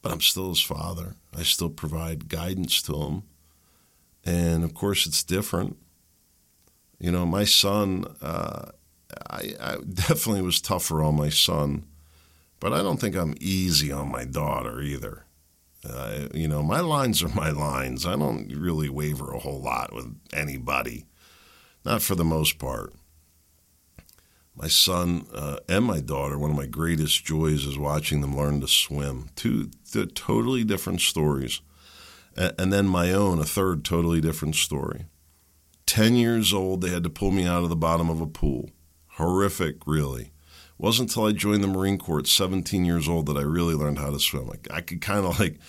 but 0.02 0.12
I'm 0.12 0.22
still 0.22 0.50
his 0.50 0.62
father. 0.62 1.16
I 1.36 1.44
still 1.44 1.70
provide 1.70 2.30
guidance 2.30 2.82
to 2.84 2.96
him. 3.02 3.24
And 4.24 4.64
of 4.64 4.74
course, 4.74 5.06
it's 5.06 5.24
different. 5.24 5.78
You 7.00 7.12
know, 7.12 7.26
my 7.26 7.44
son, 7.44 8.06
uh, 8.22 8.72
I, 9.30 9.54
I 9.60 9.78
definitely 9.94 10.42
was 10.42 10.62
tougher 10.62 11.04
on 11.04 11.16
my 11.16 11.30
son, 11.30 11.86
but 12.60 12.74
I 12.74 12.82
don't 12.82 13.00
think 13.00 13.16
I'm 13.16 13.36
easy 13.40 13.92
on 13.92 14.12
my 14.12 14.26
daughter 14.26 14.82
either. 14.82 15.26
Uh, 15.88 16.28
you 16.34 16.48
know, 16.48 16.64
my 16.64 16.80
lines 16.80 17.22
are 17.22 17.30
my 17.30 17.52
lines. 17.52 18.06
I 18.06 18.16
don't 18.16 18.52
really 18.56 18.90
waver 18.90 19.32
a 19.32 19.40
whole 19.40 19.62
lot 19.62 19.94
with 19.94 20.16
anybody, 20.34 21.06
not 21.84 22.02
for 22.02 22.16
the 22.16 22.24
most 22.24 22.58
part. 22.58 22.94
My 24.56 24.68
son 24.68 25.26
uh, 25.34 25.58
and 25.68 25.84
my 25.84 26.00
daughter, 26.00 26.38
one 26.38 26.52
of 26.52 26.56
my 26.56 26.66
greatest 26.66 27.26
joys 27.26 27.66
is 27.66 27.78
watching 27.78 28.22
them 28.22 28.38
learn 28.38 28.62
to 28.62 28.68
swim. 28.68 29.30
Two, 29.36 29.70
two 29.92 30.06
totally 30.06 30.64
different 30.64 31.02
stories. 31.02 31.62
And 32.38 32.72
then 32.72 32.88
my 32.88 33.12
own, 33.12 33.40
a 33.40 33.46
third 33.46 33.86
totally 33.86 34.22
different 34.22 34.56
story. 34.56 35.06
10 35.86 36.16
years 36.16 36.54
old, 36.54 36.82
they 36.82 36.90
had 36.90 37.04
to 37.04 37.10
pull 37.10 37.32
me 37.32 37.46
out 37.46 37.64
of 37.64 37.70
the 37.70 37.76
bottom 37.76 38.10
of 38.10 38.20
a 38.20 38.28
pool. 38.28 38.70
Horrific, 39.14 39.86
really. 39.86 40.24
It 40.24 40.32
wasn't 40.78 41.10
until 41.10 41.28
I 41.28 41.32
joined 41.32 41.64
the 41.64 41.68
Marine 41.68 41.98
Corps 41.98 42.20
at 42.20 42.28
17 42.28 42.84
years 42.84 43.08
old 43.08 43.28
that 43.28 43.38
I 43.38 43.42
really 43.42 43.76
learned 43.76 44.00
how 44.00 44.10
to 44.10 44.20
swim. 44.20 44.48
Like 44.48 44.68
I 44.72 44.82
could 44.82 45.02
kind 45.02 45.26
of 45.26 45.40
like 45.40 45.60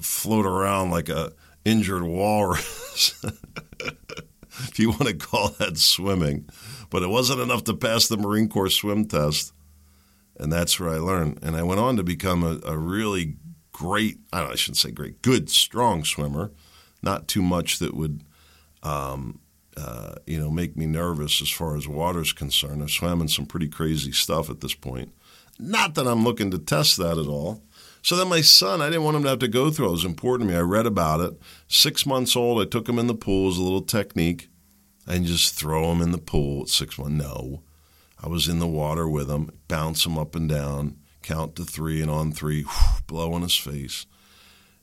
float 0.00 0.46
around 0.46 0.90
like 0.90 1.08
a 1.08 1.32
injured 1.64 2.02
walrus, 2.02 3.24
if 4.68 4.78
you 4.78 4.90
want 4.90 5.06
to 5.06 5.14
call 5.14 5.50
that 5.58 5.78
swimming. 5.78 6.48
But 6.90 7.02
it 7.02 7.08
wasn't 7.08 7.40
enough 7.40 7.64
to 7.64 7.74
pass 7.74 8.06
the 8.08 8.16
Marine 8.16 8.48
Corps 8.48 8.70
swim 8.70 9.06
test. 9.06 9.52
And 10.38 10.52
that's 10.52 10.80
where 10.80 10.90
I 10.90 10.98
learned. 10.98 11.38
And 11.42 11.56
I 11.56 11.62
went 11.62 11.80
on 11.80 11.96
to 11.96 12.02
become 12.02 12.42
a, 12.42 12.58
a 12.66 12.76
really 12.76 13.36
great, 13.72 14.18
I, 14.32 14.42
know, 14.42 14.50
I 14.50 14.54
shouldn't 14.56 14.78
say 14.78 14.90
great, 14.90 15.22
good, 15.22 15.48
strong 15.50 16.04
swimmer. 16.04 16.50
Not 17.02 17.28
too 17.28 17.42
much 17.42 17.78
that 17.78 17.94
would 17.94 18.22
um, 18.82 19.40
uh, 19.76 20.14
you 20.26 20.38
know, 20.38 20.50
make 20.50 20.76
me 20.76 20.86
nervous 20.86 21.42
as 21.42 21.50
far 21.50 21.76
as 21.76 21.88
water's 21.88 22.32
concerned. 22.32 22.82
I've 22.82 22.90
swam 22.90 23.20
in 23.20 23.28
some 23.28 23.46
pretty 23.46 23.68
crazy 23.68 24.12
stuff 24.12 24.48
at 24.50 24.60
this 24.60 24.74
point. 24.74 25.12
Not 25.58 25.94
that 25.94 26.06
I'm 26.06 26.24
looking 26.24 26.50
to 26.50 26.58
test 26.58 26.96
that 26.98 27.18
at 27.18 27.26
all. 27.26 27.62
So 28.04 28.14
then 28.16 28.28
my 28.28 28.42
son, 28.42 28.80
I 28.80 28.86
didn't 28.86 29.02
want 29.02 29.16
him 29.16 29.24
to 29.24 29.30
have 29.30 29.38
to 29.40 29.48
go 29.48 29.70
through 29.70 29.88
it. 29.88 29.92
Was 29.92 30.04
important 30.04 30.48
to 30.48 30.54
me. 30.54 30.58
I 30.58 30.62
read 30.62 30.86
about 30.86 31.20
it. 31.20 31.40
Six 31.66 32.06
months 32.06 32.36
old, 32.36 32.60
I 32.60 32.68
took 32.68 32.88
him 32.88 32.98
in 32.98 33.08
the 33.08 33.14
pool 33.14 33.50
as 33.50 33.58
a 33.58 33.62
little 33.62 33.82
technique. 33.82 34.48
and 35.06 35.26
just 35.26 35.54
throw 35.54 35.90
him 35.90 36.00
in 36.00 36.12
the 36.12 36.18
pool 36.18 36.62
at 36.62 36.68
six 36.68 36.98
months. 36.98 37.12
No. 37.24 37.62
I 38.22 38.28
was 38.28 38.48
in 38.48 38.58
the 38.58 38.66
water 38.66 39.08
with 39.08 39.28
him, 39.28 39.50
bounce 39.68 40.06
him 40.06 40.16
up 40.16 40.34
and 40.34 40.48
down, 40.48 40.96
count 41.22 41.56
to 41.56 41.64
three, 41.64 42.00
and 42.00 42.10
on 42.10 42.32
three, 42.32 42.64
blow 43.06 43.32
on 43.32 43.42
his 43.42 43.56
face. 43.56 44.06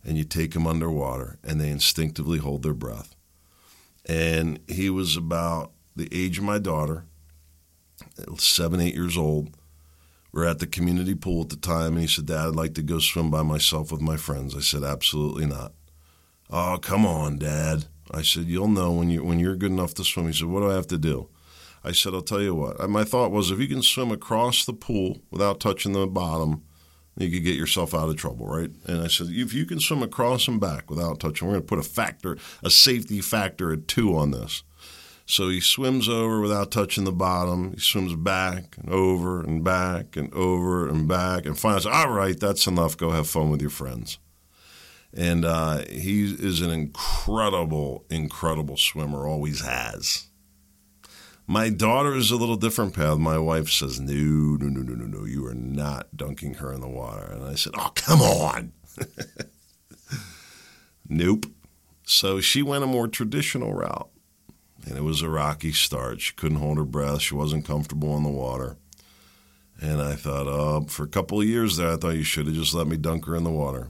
And 0.03 0.17
you 0.17 0.23
take 0.23 0.55
him 0.55 0.67
underwater, 0.67 1.39
and 1.43 1.61
they 1.61 1.69
instinctively 1.69 2.39
hold 2.39 2.63
their 2.63 2.73
breath 2.73 3.15
and 4.05 4.59
he 4.67 4.89
was 4.89 5.15
about 5.15 5.71
the 5.95 6.09
age 6.11 6.37
of 6.37 6.43
my 6.43 6.57
daughter, 6.57 7.05
seven, 8.37 8.79
eight 8.79 8.95
years 8.95 9.17
old. 9.17 9.55
We 10.33 10.43
are 10.43 10.45
at 10.45 10.59
the 10.59 10.67
community 10.67 11.15
pool 11.15 11.41
at 11.41 11.49
the 11.49 11.57
time, 11.57 11.93
and 11.93 12.01
he 12.01 12.07
said, 12.07 12.27
Dad, 12.27 12.47
I'd 12.47 12.55
like 12.55 12.73
to 12.75 12.81
go 12.81 12.99
swim 12.99 13.29
by 13.29 13.43
myself 13.43 13.91
with 13.91 14.01
my 14.01 14.15
friends. 14.15 14.55
I 14.55 14.61
said, 14.61 14.83
Absolutely 14.83 15.45
not. 15.45 15.73
Oh, 16.49 16.79
come 16.81 17.05
on, 17.05 17.37
Dad. 17.37 17.85
I 18.11 18.21
said, 18.21 18.45
You'll 18.45 18.67
know 18.67 18.91
when, 18.91 19.09
you, 19.09 19.23
when 19.23 19.39
you're 19.39 19.55
good 19.55 19.71
enough 19.71 19.93
to 19.95 20.03
swim. 20.03 20.27
He 20.27 20.33
said, 20.33 20.47
What 20.47 20.61
do 20.61 20.71
I 20.71 20.75
have 20.75 20.87
to 20.87 20.97
do? 20.97 21.29
I 21.83 21.91
said, 21.91 22.13
I'll 22.13 22.21
tell 22.21 22.41
you 22.41 22.55
what. 22.55 22.89
My 22.89 23.03
thought 23.03 23.31
was 23.31 23.51
if 23.51 23.59
you 23.59 23.67
can 23.67 23.81
swim 23.81 24.11
across 24.11 24.65
the 24.65 24.73
pool 24.73 25.21
without 25.31 25.59
touching 25.59 25.93
the 25.93 26.05
bottom, 26.07 26.63
you 27.17 27.29
could 27.29 27.43
get 27.43 27.55
yourself 27.55 27.93
out 27.93 28.09
of 28.09 28.15
trouble, 28.17 28.47
right? 28.47 28.71
And 28.85 29.01
I 29.01 29.07
said, 29.07 29.27
if 29.29 29.53
you 29.53 29.65
can 29.65 29.79
swim 29.79 30.01
across 30.01 30.47
and 30.47 30.61
back 30.61 30.89
without 30.89 31.19
touching, 31.19 31.47
we're 31.47 31.55
going 31.55 31.63
to 31.63 31.67
put 31.67 31.79
a 31.79 31.83
factor, 31.83 32.37
a 32.63 32.69
safety 32.69 33.19
factor 33.19 33.73
at 33.73 33.87
two 33.87 34.15
on 34.15 34.31
this. 34.31 34.63
So 35.31 35.47
he 35.47 35.61
swims 35.61 36.09
over 36.09 36.41
without 36.41 36.71
touching 36.71 37.05
the 37.05 37.13
bottom. 37.13 37.71
He 37.71 37.79
swims 37.79 38.15
back 38.15 38.75
and 38.77 38.89
over 38.89 39.39
and 39.39 39.63
back 39.63 40.17
and 40.17 40.31
over 40.33 40.89
and 40.89 41.07
back, 41.07 41.45
and 41.45 41.57
finally 41.57 41.83
says, 41.83 41.93
"All 41.93 42.11
right, 42.11 42.37
that's 42.37 42.67
enough. 42.67 42.97
Go 42.97 43.11
have 43.11 43.29
fun 43.29 43.49
with 43.49 43.61
your 43.61 43.69
friends." 43.69 44.19
And 45.13 45.45
uh, 45.45 45.85
he 45.89 46.25
is 46.25 46.59
an 46.59 46.69
incredible, 46.69 48.03
incredible 48.09 48.75
swimmer. 48.75 49.25
Always 49.25 49.61
has. 49.61 50.27
My 51.47 51.69
daughter 51.69 52.13
is 52.13 52.29
a 52.29 52.35
little 52.35 52.57
different 52.57 52.93
path. 52.93 53.17
My 53.17 53.37
wife 53.37 53.69
says, 53.69 54.01
No, 54.01 54.13
no, 54.13 54.67
no, 54.67 54.81
no, 54.81 54.95
no, 54.95 55.05
no, 55.05 55.25
you 55.25 55.47
are 55.47 55.55
not 55.55 56.17
dunking 56.17 56.55
her 56.55 56.73
in 56.73 56.81
the 56.81 56.89
water. 56.89 57.31
And 57.31 57.45
I 57.45 57.55
said, 57.55 57.73
Oh, 57.77 57.91
come 57.95 58.21
on. 58.21 58.73
nope. 61.07 61.45
So 62.03 62.41
she 62.41 62.61
went 62.61 62.83
a 62.83 62.87
more 62.87 63.07
traditional 63.07 63.73
route. 63.73 64.09
And 64.85 64.97
it 64.97 65.03
was 65.03 65.21
a 65.21 65.29
rocky 65.29 65.71
start. 65.71 66.21
She 66.21 66.33
couldn't 66.33 66.57
hold 66.57 66.77
her 66.77 66.83
breath. 66.83 67.21
She 67.21 67.35
wasn't 67.35 67.65
comfortable 67.65 68.17
in 68.17 68.23
the 68.23 68.29
water. 68.29 68.77
And 69.79 70.01
I 70.01 70.13
thought, 70.13 70.47
oh, 70.47 70.85
for 70.87 71.03
a 71.03 71.09
couple 71.09 71.41
of 71.41 71.47
years 71.47 71.77
there, 71.77 71.93
I 71.93 71.95
thought 71.97 72.15
you 72.15 72.23
should 72.23 72.45
have 72.47 72.55
just 72.55 72.73
let 72.73 72.87
me 72.87 72.97
dunk 72.97 73.25
her 73.25 73.35
in 73.35 73.43
the 73.43 73.49
water. 73.49 73.89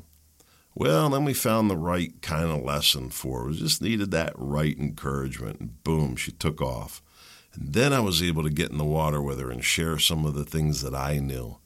Well, 0.74 1.10
then 1.10 1.26
we 1.26 1.34
found 1.34 1.70
the 1.70 1.78
right 1.78 2.22
kind 2.22 2.50
of 2.50 2.64
lesson 2.64 3.10
for 3.10 3.42
her. 3.42 3.48
We 3.48 3.58
just 3.58 3.82
needed 3.82 4.12
that 4.12 4.34
right 4.36 4.78
encouragement. 4.78 5.60
And 5.60 5.84
boom, 5.84 6.16
she 6.16 6.32
took 6.32 6.62
off. 6.62 7.02
And 7.54 7.74
then 7.74 7.92
I 7.92 8.00
was 8.00 8.24
able 8.24 8.44
to 8.44 8.50
get 8.50 8.72
in 8.72 8.78
the 8.78 8.86
water 8.86 9.22
with 9.22 9.40
her 9.40 9.52
and 9.52 9.64
share 9.64 10.00
some 10.00 10.26
of 10.26 10.34
the 10.34 10.46
things 10.46 10.82
that 10.82 10.96
I 10.96 11.20
knew. 11.20 11.58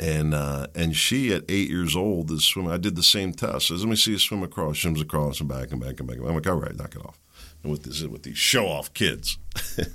And 0.00 0.32
uh, 0.32 0.68
and 0.74 0.96
she 0.96 1.32
at 1.32 1.44
eight 1.50 1.68
years 1.68 1.94
old 1.94 2.30
is 2.30 2.42
swimming. 2.44 2.72
I 2.72 2.78
did 2.78 2.96
the 2.96 3.02
same 3.02 3.34
test. 3.34 3.68
Says, 3.68 3.82
"Let 3.82 3.90
me 3.90 3.96
see 3.96 4.12
you 4.12 4.18
swim 4.18 4.42
across." 4.42 4.78
Swims 4.78 5.00
across 5.00 5.40
and 5.40 5.48
back 5.48 5.72
and 5.72 5.80
back 5.80 6.00
and 6.00 6.08
back. 6.08 6.16
I'm 6.16 6.34
like, 6.34 6.46
"All 6.46 6.54
right, 6.54 6.74
knock 6.74 6.96
it 6.96 7.04
off." 7.04 7.20
And 7.62 7.70
with 7.70 7.82
this, 7.82 8.02
with 8.02 8.22
these 8.22 8.38
show 8.38 8.66
off 8.66 8.94
kids, 8.94 9.38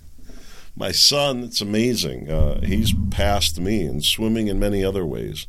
my 0.75 0.91
son, 0.91 1.43
it's 1.43 1.59
amazing. 1.59 2.29
Uh, 2.29 2.61
he's 2.61 2.93
passed 3.09 3.59
me 3.59 3.83
in 3.83 4.01
swimming 4.01 4.47
in 4.47 4.59
many 4.59 4.85
other 4.85 5.05
ways. 5.05 5.47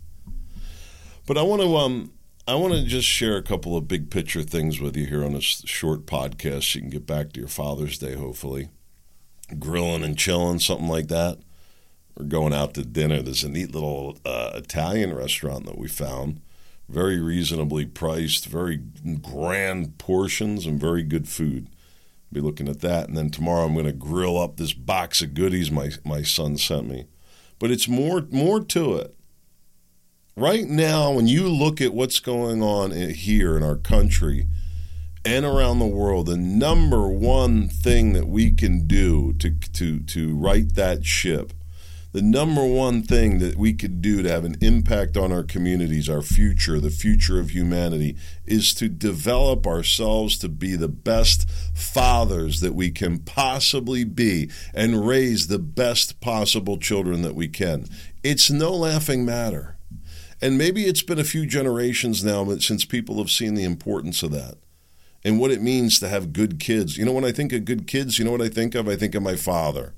But 1.26 1.36
I 1.36 1.42
want 1.42 1.60
to 1.60 1.76
um, 1.76 2.12
I 2.48 2.54
want 2.54 2.72
to 2.72 2.82
just 2.84 3.06
share 3.06 3.36
a 3.36 3.42
couple 3.42 3.76
of 3.76 3.86
big 3.86 4.10
picture 4.10 4.42
things 4.42 4.80
with 4.80 4.96
you 4.96 5.04
here 5.04 5.22
on 5.22 5.34
this 5.34 5.62
short 5.66 6.06
podcast. 6.06 6.74
You 6.74 6.80
can 6.80 6.90
get 6.90 7.06
back 7.06 7.32
to 7.32 7.40
your 7.40 7.48
Father's 7.48 7.98
Day, 7.98 8.14
hopefully 8.14 8.70
grilling 9.58 10.02
and 10.02 10.18
chilling, 10.18 10.58
something 10.58 10.88
like 10.88 11.08
that. 11.08 11.38
We're 12.16 12.26
going 12.26 12.54
out 12.54 12.74
to 12.74 12.84
dinner. 12.84 13.20
There's 13.20 13.44
a 13.44 13.48
neat 13.48 13.72
little 13.72 14.18
uh, 14.24 14.52
Italian 14.54 15.14
restaurant 15.14 15.66
that 15.66 15.78
we 15.78 15.88
found, 15.88 16.40
very 16.88 17.20
reasonably 17.20 17.84
priced, 17.84 18.46
very 18.46 18.76
grand 19.20 19.98
portions, 19.98 20.64
and 20.66 20.80
very 20.80 21.02
good 21.02 21.28
food. 21.28 21.68
Be 22.32 22.40
looking 22.40 22.68
at 22.68 22.80
that, 22.80 23.08
and 23.08 23.16
then 23.16 23.30
tomorrow 23.30 23.66
I'm 23.66 23.74
going 23.74 23.86
to 23.86 23.92
grill 23.92 24.38
up 24.38 24.56
this 24.56 24.72
box 24.72 25.22
of 25.22 25.34
goodies 25.34 25.70
my 25.70 25.90
my 26.04 26.22
son 26.22 26.56
sent 26.56 26.88
me. 26.88 27.06
But 27.58 27.70
it's 27.70 27.88
more 27.88 28.26
more 28.30 28.60
to 28.60 28.96
it. 28.96 29.14
Right 30.36 30.66
now, 30.66 31.12
when 31.12 31.26
you 31.26 31.48
look 31.48 31.80
at 31.80 31.94
what's 31.94 32.20
going 32.20 32.62
on 32.62 32.90
here 32.90 33.56
in 33.56 33.62
our 33.62 33.76
country, 33.76 34.46
and 35.24 35.44
around 35.44 35.78
the 35.78 35.86
world, 35.86 36.26
the 36.26 36.36
number 36.36 37.08
one 37.08 37.68
thing 37.68 38.12
that 38.12 38.28
we 38.28 38.52
can 38.52 38.86
do 38.86 39.32
to, 39.34 39.50
to, 39.50 39.98
to 40.00 40.36
right 40.36 40.72
that 40.74 41.04
ship, 41.04 41.52
the 42.16 42.22
number 42.22 42.64
one 42.64 43.02
thing 43.02 43.40
that 43.40 43.56
we 43.56 43.74
could 43.74 44.00
do 44.00 44.22
to 44.22 44.30
have 44.30 44.46
an 44.46 44.56
impact 44.62 45.18
on 45.18 45.30
our 45.30 45.42
communities, 45.42 46.08
our 46.08 46.22
future, 46.22 46.80
the 46.80 46.88
future 46.88 47.38
of 47.38 47.50
humanity, 47.50 48.16
is 48.46 48.72
to 48.72 48.88
develop 48.88 49.66
ourselves 49.66 50.38
to 50.38 50.48
be 50.48 50.76
the 50.76 50.88
best 50.88 51.46
fathers 51.74 52.60
that 52.60 52.74
we 52.74 52.90
can 52.90 53.18
possibly 53.18 54.02
be 54.02 54.50
and 54.72 55.06
raise 55.06 55.48
the 55.48 55.58
best 55.58 56.18
possible 56.22 56.78
children 56.78 57.20
that 57.20 57.34
we 57.34 57.48
can. 57.48 57.84
It's 58.22 58.50
no 58.50 58.72
laughing 58.72 59.26
matter. 59.26 59.76
And 60.40 60.56
maybe 60.56 60.84
it's 60.86 61.02
been 61.02 61.18
a 61.18 61.22
few 61.24 61.44
generations 61.44 62.24
now 62.24 62.46
since 62.56 62.86
people 62.86 63.18
have 63.18 63.30
seen 63.30 63.56
the 63.56 63.64
importance 63.64 64.22
of 64.22 64.30
that 64.30 64.54
and 65.22 65.38
what 65.38 65.50
it 65.50 65.60
means 65.60 66.00
to 66.00 66.08
have 66.08 66.32
good 66.32 66.58
kids. 66.60 66.96
You 66.96 67.04
know, 67.04 67.12
when 67.12 67.26
I 67.26 67.32
think 67.32 67.52
of 67.52 67.66
good 67.66 67.86
kids, 67.86 68.18
you 68.18 68.24
know 68.24 68.32
what 68.32 68.40
I 68.40 68.48
think 68.48 68.74
of? 68.74 68.88
I 68.88 68.96
think 68.96 69.14
of 69.14 69.22
my 69.22 69.36
father. 69.36 69.92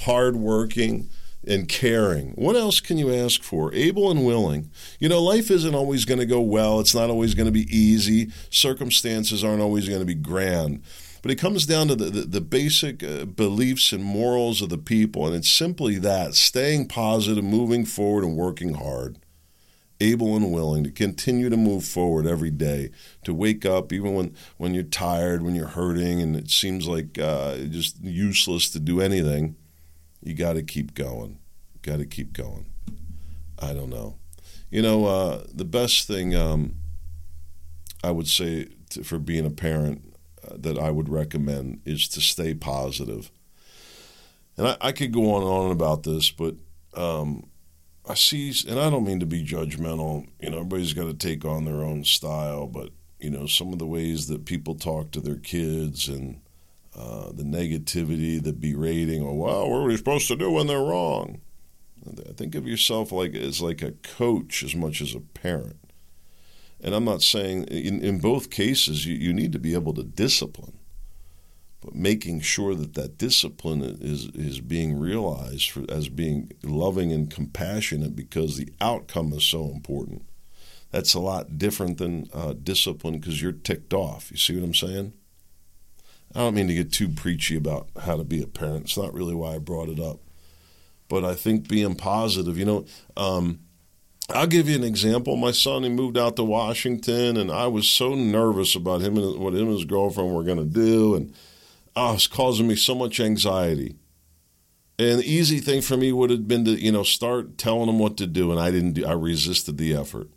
Hardworking 0.00 1.08
and 1.46 1.68
caring. 1.68 2.32
What 2.32 2.56
else 2.56 2.80
can 2.80 2.98
you 2.98 3.12
ask 3.12 3.42
for? 3.42 3.72
Able 3.74 4.10
and 4.10 4.24
willing. 4.24 4.70
You 4.98 5.08
know, 5.08 5.22
life 5.22 5.50
isn't 5.50 5.74
always 5.74 6.04
going 6.04 6.20
to 6.20 6.26
go 6.26 6.40
well, 6.40 6.80
it's 6.80 6.94
not 6.94 7.10
always 7.10 7.34
going 7.34 7.46
to 7.46 7.52
be 7.52 7.66
easy, 7.74 8.30
circumstances 8.50 9.42
aren't 9.42 9.62
always 9.62 9.88
going 9.88 10.00
to 10.00 10.06
be 10.06 10.14
grand. 10.14 10.82
But 11.22 11.30
it 11.30 11.36
comes 11.36 11.66
down 11.66 11.88
to 11.88 11.94
the, 11.94 12.06
the, 12.06 12.20
the 12.22 12.40
basic 12.40 13.02
uh, 13.02 13.26
beliefs 13.26 13.92
and 13.92 14.02
morals 14.02 14.62
of 14.62 14.70
the 14.70 14.78
people, 14.78 15.26
and 15.26 15.36
it's 15.36 15.50
simply 15.50 15.96
that 15.96 16.34
staying 16.34 16.88
positive, 16.88 17.44
moving 17.44 17.84
forward, 17.84 18.24
and 18.24 18.36
working 18.36 18.74
hard 18.74 19.18
able 20.00 20.34
and 20.34 20.52
willing 20.52 20.82
to 20.82 20.90
continue 20.90 21.50
to 21.50 21.56
move 21.56 21.84
forward 21.84 22.26
every 22.26 22.50
day, 22.50 22.90
to 23.24 23.34
wake 23.34 23.66
up 23.66 23.92
even 23.92 24.14
when, 24.14 24.34
when 24.56 24.74
you're 24.74 24.82
tired, 24.82 25.42
when 25.42 25.54
you're 25.54 25.66
hurting, 25.66 26.20
and 26.20 26.34
it 26.34 26.50
seems 26.50 26.88
like 26.88 27.18
uh, 27.18 27.56
just 27.68 28.00
useless 28.02 28.70
to 28.70 28.80
do 28.80 29.00
anything, 29.00 29.56
you 30.22 30.34
got 30.34 30.54
to 30.54 30.62
keep 30.62 30.94
going. 30.94 31.38
Got 31.82 31.98
to 31.98 32.06
keep 32.06 32.32
going. 32.32 32.66
I 33.58 33.72
don't 33.72 33.90
know. 33.90 34.16
You 34.70 34.82
know, 34.82 35.06
uh, 35.06 35.44
the 35.52 35.64
best 35.64 36.06
thing 36.06 36.34
um, 36.34 36.76
I 38.04 38.10
would 38.10 38.28
say 38.28 38.68
to, 38.90 39.02
for 39.02 39.18
being 39.18 39.46
a 39.46 39.50
parent, 39.50 40.14
uh, 40.46 40.56
that 40.58 40.78
I 40.78 40.90
would 40.90 41.08
recommend 41.08 41.80
is 41.84 42.08
to 42.08 42.20
stay 42.20 42.54
positive. 42.54 43.30
And 44.56 44.68
I, 44.68 44.76
I 44.80 44.92
could 44.92 45.12
go 45.12 45.34
on 45.34 45.42
and 45.42 45.50
on 45.50 45.70
about 45.70 46.02
this, 46.02 46.30
but 46.30 46.54
um, 46.94 47.48
I 48.08 48.14
see, 48.14 48.52
and 48.68 48.78
I 48.78 48.90
don't 48.90 49.04
mean 49.04 49.20
to 49.20 49.26
be 49.26 49.44
judgmental. 49.44 50.26
You 50.40 50.50
know, 50.50 50.58
everybody's 50.58 50.94
got 50.94 51.04
to 51.04 51.14
take 51.14 51.44
on 51.44 51.64
their 51.64 51.82
own 51.84 52.04
style, 52.04 52.66
but 52.66 52.90
you 53.18 53.30
know, 53.30 53.46
some 53.46 53.72
of 53.72 53.78
the 53.78 53.86
ways 53.86 54.28
that 54.28 54.46
people 54.46 54.74
talk 54.74 55.10
to 55.10 55.20
their 55.20 55.36
kids 55.36 56.08
and 56.08 56.40
uh, 56.96 57.30
the 57.32 57.44
negativity, 57.44 58.42
the 58.42 58.52
berating, 58.52 59.22
or 59.22 59.36
well, 59.38 59.70
what 59.70 59.78
are 59.78 59.84
we 59.84 59.96
supposed 59.96 60.28
to 60.28 60.36
do 60.36 60.50
when 60.50 60.66
they're 60.66 60.78
wrong? 60.78 61.40
Think 62.36 62.54
of 62.54 62.66
yourself 62.66 63.12
like 63.12 63.34
as 63.34 63.60
like 63.60 63.82
a 63.82 63.92
coach 63.92 64.62
as 64.62 64.74
much 64.74 65.00
as 65.00 65.14
a 65.14 65.20
parent. 65.20 65.76
And 66.82 66.94
I'm 66.94 67.04
not 67.04 67.22
saying 67.22 67.64
in, 67.64 68.00
in 68.00 68.20
both 68.20 68.50
cases 68.50 69.04
you, 69.06 69.14
you 69.14 69.32
need 69.32 69.52
to 69.52 69.58
be 69.58 69.74
able 69.74 69.92
to 69.94 70.02
discipline, 70.02 70.78
but 71.82 71.94
making 71.94 72.40
sure 72.40 72.74
that 72.74 72.94
that 72.94 73.18
discipline 73.18 73.82
is 73.82 74.28
is 74.34 74.60
being 74.60 74.98
realized 74.98 75.70
for, 75.70 75.84
as 75.90 76.08
being 76.08 76.50
loving 76.62 77.12
and 77.12 77.30
compassionate 77.30 78.16
because 78.16 78.56
the 78.56 78.72
outcome 78.80 79.32
is 79.34 79.44
so 79.44 79.66
important. 79.66 80.24
That's 80.90 81.14
a 81.14 81.20
lot 81.20 81.58
different 81.58 81.98
than 81.98 82.28
uh, 82.32 82.54
discipline 82.54 83.18
because 83.18 83.40
you're 83.40 83.52
ticked 83.52 83.94
off. 83.94 84.30
You 84.30 84.38
see 84.38 84.56
what 84.56 84.64
I'm 84.64 84.74
saying? 84.74 85.12
I 86.34 86.40
don't 86.40 86.54
mean 86.54 86.68
to 86.68 86.74
get 86.74 86.92
too 86.92 87.08
preachy 87.08 87.56
about 87.56 87.88
how 88.00 88.16
to 88.16 88.24
be 88.24 88.42
a 88.42 88.46
parent. 88.46 88.84
It's 88.84 88.96
not 88.96 89.12
really 89.12 89.34
why 89.34 89.54
I 89.54 89.58
brought 89.58 89.88
it 89.88 89.98
up. 89.98 90.20
But 91.08 91.24
I 91.24 91.34
think 91.34 91.68
being 91.68 91.96
positive, 91.96 92.56
you 92.56 92.64
know, 92.64 92.84
um, 93.16 93.60
I'll 94.28 94.46
give 94.46 94.68
you 94.68 94.76
an 94.76 94.84
example. 94.84 95.36
My 95.36 95.50
son, 95.50 95.82
he 95.82 95.88
moved 95.88 96.16
out 96.16 96.36
to 96.36 96.44
Washington, 96.44 97.36
and 97.36 97.50
I 97.50 97.66
was 97.66 97.88
so 97.88 98.14
nervous 98.14 98.76
about 98.76 99.00
him 99.00 99.16
and 99.16 99.40
what 99.40 99.54
him 99.54 99.62
and 99.62 99.72
his 99.72 99.84
girlfriend 99.84 100.32
were 100.32 100.44
going 100.44 100.58
to 100.58 100.64
do. 100.64 101.16
And 101.16 101.34
oh, 101.96 102.10
it 102.10 102.14
was 102.14 102.26
causing 102.28 102.68
me 102.68 102.76
so 102.76 102.94
much 102.94 103.18
anxiety. 103.18 103.96
And 105.00 105.18
the 105.18 105.28
easy 105.28 105.58
thing 105.58 105.80
for 105.80 105.96
me 105.96 106.12
would 106.12 106.30
have 106.30 106.46
been 106.46 106.64
to, 106.66 106.72
you 106.72 106.92
know, 106.92 107.02
start 107.02 107.58
telling 107.58 107.88
him 107.88 107.98
what 107.98 108.16
to 108.18 108.26
do, 108.28 108.52
and 108.52 108.60
I 108.60 108.70
didn't 108.70 108.92
do. 108.92 109.04
I 109.04 109.12
resisted 109.12 109.78
the 109.78 109.96
effort 109.96 110.28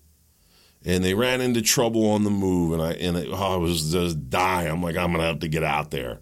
and 0.85 1.03
they 1.03 1.13
ran 1.13 1.41
into 1.41 1.61
trouble 1.61 2.09
on 2.09 2.23
the 2.23 2.29
move, 2.29 2.73
and 2.73 2.81
I 2.81 2.93
and 2.93 3.17
it, 3.17 3.29
oh, 3.31 3.53
I 3.53 3.55
was 3.55 3.91
just 3.91 4.29
dying. 4.29 4.69
I'm 4.69 4.83
like, 4.83 4.97
I'm 4.97 5.11
gonna 5.11 5.23
have 5.23 5.39
to 5.39 5.47
get 5.47 5.63
out 5.63 5.91
there. 5.91 6.19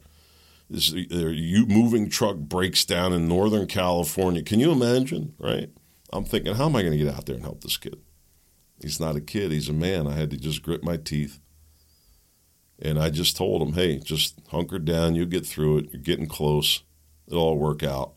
This 0.70 0.92
you 0.92 1.66
moving 1.66 2.10
truck 2.10 2.38
breaks 2.38 2.86
down 2.86 3.14
in 3.14 3.28
Northern 3.28 3.68
California. 3.68 4.44
Can 4.44 4.60
you 4.60 4.72
imagine? 4.72 5.34
Right? 5.40 5.70
I'm 6.14 6.26
thinking, 6.26 6.56
how 6.56 6.66
am 6.66 6.76
I 6.76 6.84
to 6.84 6.98
get 6.98 7.14
out 7.14 7.26
there 7.26 7.36
and 7.36 7.44
help 7.44 7.62
this 7.62 7.78
kid? 7.78 8.00
He's 8.82 9.00
not 9.00 9.16
a 9.16 9.22
kid; 9.22 9.52
he's 9.52 9.70
a 9.70 9.74
man. 9.74 10.08
I 10.08 10.14
had 10.14 10.30
to 10.32 10.38
just 10.38 10.64
grit 10.64 10.84
my 10.84 10.98
teeth, 10.98 11.40
and 12.80 13.00
I 13.00 13.10
just 13.10 13.38
told 13.38 13.62
him, 13.62 13.74
"Hey, 13.74 14.00
just 14.00 14.40
hunker 14.50 14.80
down. 14.80 15.16
You'll 15.16 15.26
get 15.28 15.46
through 15.46 15.80
it. 15.80 15.90
You're 15.92 16.02
getting 16.02 16.28
close. 16.28 16.84
It'll 17.28 17.42
all 17.42 17.58
work 17.58 17.84
out. 17.84 18.14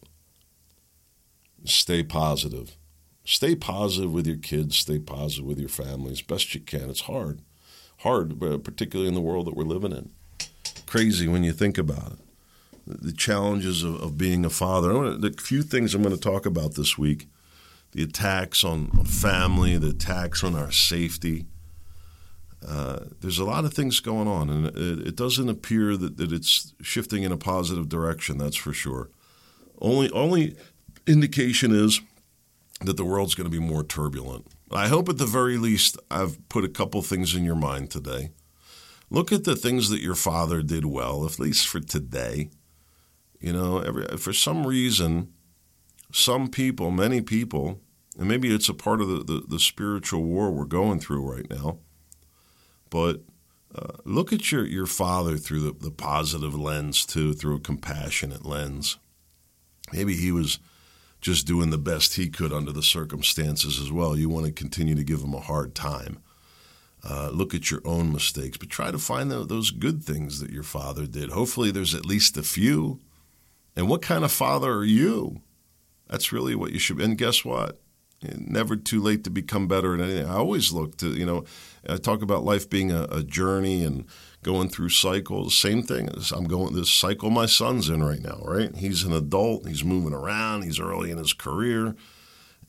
Stay 1.64 2.02
positive." 2.02 2.76
Stay 3.24 3.54
positive 3.54 4.12
with 4.12 4.26
your 4.26 4.36
kids, 4.36 4.78
stay 4.78 4.98
positive 4.98 5.46
with 5.46 5.58
your 5.58 5.68
families 5.68 6.20
best 6.20 6.54
you 6.54 6.60
can. 6.60 6.90
It's 6.90 7.02
hard, 7.02 7.40
hard, 7.98 8.38
particularly 8.62 9.08
in 9.08 9.14
the 9.14 9.20
world 9.20 9.46
that 9.46 9.56
we're 9.56 9.64
living 9.64 9.92
in. 9.92 10.10
Crazy 10.86 11.26
when 11.26 11.42
you 11.42 11.52
think 11.52 11.78
about 11.78 12.12
it. 12.12 12.18
The 12.86 13.12
challenges 13.12 13.82
of, 13.82 14.00
of 14.02 14.18
being 14.18 14.44
a 14.44 14.50
father. 14.50 15.16
The 15.16 15.34
few 15.40 15.62
things 15.62 15.94
I'm 15.94 16.02
going 16.02 16.14
to 16.14 16.20
talk 16.20 16.44
about 16.44 16.74
this 16.74 16.98
week 16.98 17.26
the 17.94 18.02
attacks 18.02 18.64
on, 18.64 18.90
on 18.98 19.04
family, 19.04 19.78
the 19.78 19.90
attacks 19.90 20.42
on 20.42 20.54
our 20.56 20.72
safety. 20.72 21.46
Uh, 22.66 23.04
there's 23.20 23.38
a 23.38 23.44
lot 23.44 23.64
of 23.64 23.72
things 23.72 24.00
going 24.00 24.26
on, 24.26 24.50
and 24.50 24.66
it, 24.66 25.08
it 25.08 25.16
doesn't 25.16 25.48
appear 25.48 25.96
that, 25.96 26.16
that 26.16 26.32
it's 26.32 26.74
shifting 26.82 27.22
in 27.22 27.30
a 27.30 27.36
positive 27.36 27.88
direction, 27.88 28.36
that's 28.36 28.56
for 28.56 28.72
sure. 28.72 29.10
Only, 29.80 30.10
only 30.10 30.56
indication 31.06 31.72
is 31.72 32.00
that 32.80 32.96
the 32.96 33.04
world's 33.04 33.34
going 33.34 33.50
to 33.50 33.58
be 33.58 33.64
more 33.64 33.84
turbulent. 33.84 34.46
I 34.70 34.88
hope 34.88 35.08
at 35.08 35.18
the 35.18 35.26
very 35.26 35.56
least 35.56 35.96
I've 36.10 36.48
put 36.48 36.64
a 36.64 36.68
couple 36.68 37.00
things 37.02 37.34
in 37.34 37.44
your 37.44 37.54
mind 37.54 37.90
today. 37.90 38.30
Look 39.10 39.32
at 39.32 39.44
the 39.44 39.54
things 39.54 39.90
that 39.90 40.00
your 40.00 40.16
father 40.16 40.62
did 40.62 40.84
well, 40.84 41.24
at 41.24 41.38
least 41.38 41.68
for 41.68 41.78
today. 41.78 42.50
You 43.38 43.52
know, 43.52 43.78
every, 43.78 44.06
for 44.16 44.32
some 44.32 44.66
reason, 44.66 45.32
some 46.12 46.48
people, 46.48 46.90
many 46.90 47.20
people, 47.20 47.80
and 48.18 48.26
maybe 48.26 48.52
it's 48.52 48.68
a 48.68 48.74
part 48.74 49.00
of 49.00 49.08
the, 49.08 49.18
the, 49.24 49.44
the 49.46 49.60
spiritual 49.60 50.22
war 50.22 50.50
we're 50.50 50.64
going 50.64 50.98
through 50.98 51.30
right 51.30 51.48
now, 51.50 51.78
but 52.90 53.22
uh, 53.74 53.98
look 54.04 54.32
at 54.32 54.50
your, 54.52 54.64
your 54.64 54.86
father 54.86 55.36
through 55.36 55.60
the, 55.60 55.72
the 55.72 55.90
positive 55.90 56.54
lens, 56.54 57.04
too, 57.04 57.34
through 57.34 57.56
a 57.56 57.60
compassionate 57.60 58.46
lens. 58.46 58.98
Maybe 59.92 60.14
he 60.14 60.32
was 60.32 60.58
just 61.24 61.46
doing 61.46 61.70
the 61.70 61.78
best 61.78 62.16
he 62.16 62.28
could 62.28 62.52
under 62.52 62.70
the 62.70 62.82
circumstances 62.82 63.80
as 63.80 63.90
well. 63.90 64.14
You 64.14 64.28
want 64.28 64.44
to 64.44 64.52
continue 64.52 64.94
to 64.94 65.02
give 65.02 65.22
him 65.22 65.32
a 65.32 65.40
hard 65.40 65.74
time. 65.74 66.18
Uh, 67.02 67.30
look 67.32 67.54
at 67.54 67.70
your 67.70 67.80
own 67.86 68.12
mistakes, 68.12 68.58
but 68.58 68.68
try 68.68 68.90
to 68.90 68.98
find 68.98 69.30
the, 69.30 69.42
those 69.42 69.70
good 69.70 70.04
things 70.04 70.40
that 70.40 70.50
your 70.50 70.62
father 70.62 71.06
did. 71.06 71.30
Hopefully, 71.30 71.70
there's 71.70 71.94
at 71.94 72.04
least 72.04 72.36
a 72.36 72.42
few. 72.42 73.00
And 73.74 73.88
what 73.88 74.02
kind 74.02 74.22
of 74.22 74.32
father 74.32 74.70
are 74.70 74.84
you? 74.84 75.40
That's 76.08 76.30
really 76.30 76.54
what 76.54 76.72
you 76.72 76.78
should. 76.78 77.00
And 77.00 77.16
guess 77.16 77.42
what? 77.42 77.80
Never 78.22 78.76
too 78.76 79.00
late 79.00 79.24
to 79.24 79.30
become 79.30 79.66
better 79.66 79.94
at 79.94 80.00
anything. 80.00 80.26
I 80.26 80.34
always 80.34 80.72
look 80.72 80.98
to, 80.98 81.08
you 81.08 81.24
know, 81.24 81.44
I 81.88 81.96
talk 81.96 82.20
about 82.20 82.44
life 82.44 82.68
being 82.68 82.92
a, 82.92 83.04
a 83.04 83.22
journey 83.22 83.82
and 83.82 84.04
going 84.44 84.68
through 84.68 84.90
cycles. 84.90 85.56
Same 85.56 85.82
thing 85.82 86.08
as 86.16 86.30
I'm 86.30 86.44
going 86.44 86.74
this 86.74 86.92
cycle 86.92 87.30
my 87.30 87.46
son's 87.46 87.88
in 87.88 88.02
right 88.04 88.22
now, 88.22 88.40
right? 88.44 88.74
He's 88.76 89.02
an 89.02 89.12
adult, 89.12 89.66
he's 89.66 89.82
moving 89.82 90.12
around, 90.12 90.62
he's 90.62 90.78
early 90.78 91.10
in 91.10 91.18
his 91.18 91.32
career. 91.32 91.96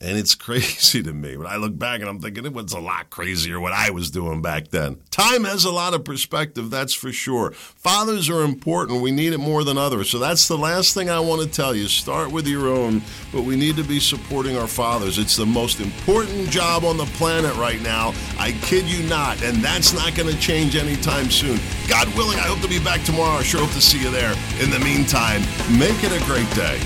And 0.00 0.18
it's 0.18 0.34
crazy 0.46 1.02
to 1.02 1.12
me. 1.12 1.36
When 1.36 1.46
I 1.46 1.56
look 1.56 1.78
back 1.78 2.00
and 2.00 2.08
I'm 2.08 2.20
thinking 2.20 2.44
it 2.44 2.52
was 2.52 2.72
a 2.72 2.80
lot 2.80 3.10
crazier 3.10 3.60
what 3.60 3.72
I 3.72 3.90
was 3.90 4.10
doing 4.10 4.42
back 4.42 4.68
then. 4.68 5.00
Time 5.10 5.44
has 5.44 5.64
a 5.64 5.70
lot 5.70 5.94
of 5.94 6.04
perspective, 6.04 6.70
that's 6.70 6.94
for 6.94 7.12
sure. 7.12 7.52
Fathers 7.52 8.28
are 8.28 8.42
important. 8.42 9.02
We 9.02 9.10
need 9.10 9.32
it 9.32 9.38
more 9.38 9.64
than 9.64 9.78
others. 9.78 10.10
So 10.10 10.18
that's 10.18 10.48
the 10.48 10.58
last 10.58 10.94
thing 10.94 11.10
I 11.10 11.20
want 11.20 11.42
to 11.42 11.48
tell 11.48 11.74
you. 11.74 11.88
Start 11.88 12.30
with 12.32 12.46
your 12.46 12.68
own, 12.68 13.02
but 13.32 13.42
we 13.42 13.56
need 13.56 13.76
to 13.76 13.84
be 13.84 14.00
supporting 14.00 14.56
our 14.56 14.66
fathers. 14.66 15.18
It's 15.18 15.36
the 15.36 15.46
most 15.46 15.80
important 15.80 16.50
job 16.50 16.84
on 16.84 16.96
the 16.96 17.06
planet 17.16 17.54
right 17.56 17.80
now. 17.82 18.14
I 18.38 18.52
kid 18.62 18.84
you 18.86 19.08
not. 19.08 19.42
And 19.42 19.58
that's 19.58 19.92
not 19.92 20.14
going 20.14 20.32
to 20.32 20.38
change 20.40 20.76
anytime 20.76 21.30
soon. 21.30 21.58
God 21.88 22.08
willing, 22.16 22.38
I 22.38 22.42
hope 22.42 22.60
to 22.60 22.68
be 22.68 22.82
back 22.82 23.02
tomorrow. 23.04 23.38
I 23.38 23.42
sure 23.42 23.60
hope 23.60 23.70
to 23.70 23.80
see 23.80 24.00
you 24.00 24.10
there. 24.10 24.34
In 24.60 24.70
the 24.70 24.80
meantime, 24.80 25.40
make 25.78 26.02
it 26.04 26.12
a 26.12 26.24
great 26.26 26.50
day. 26.54 26.80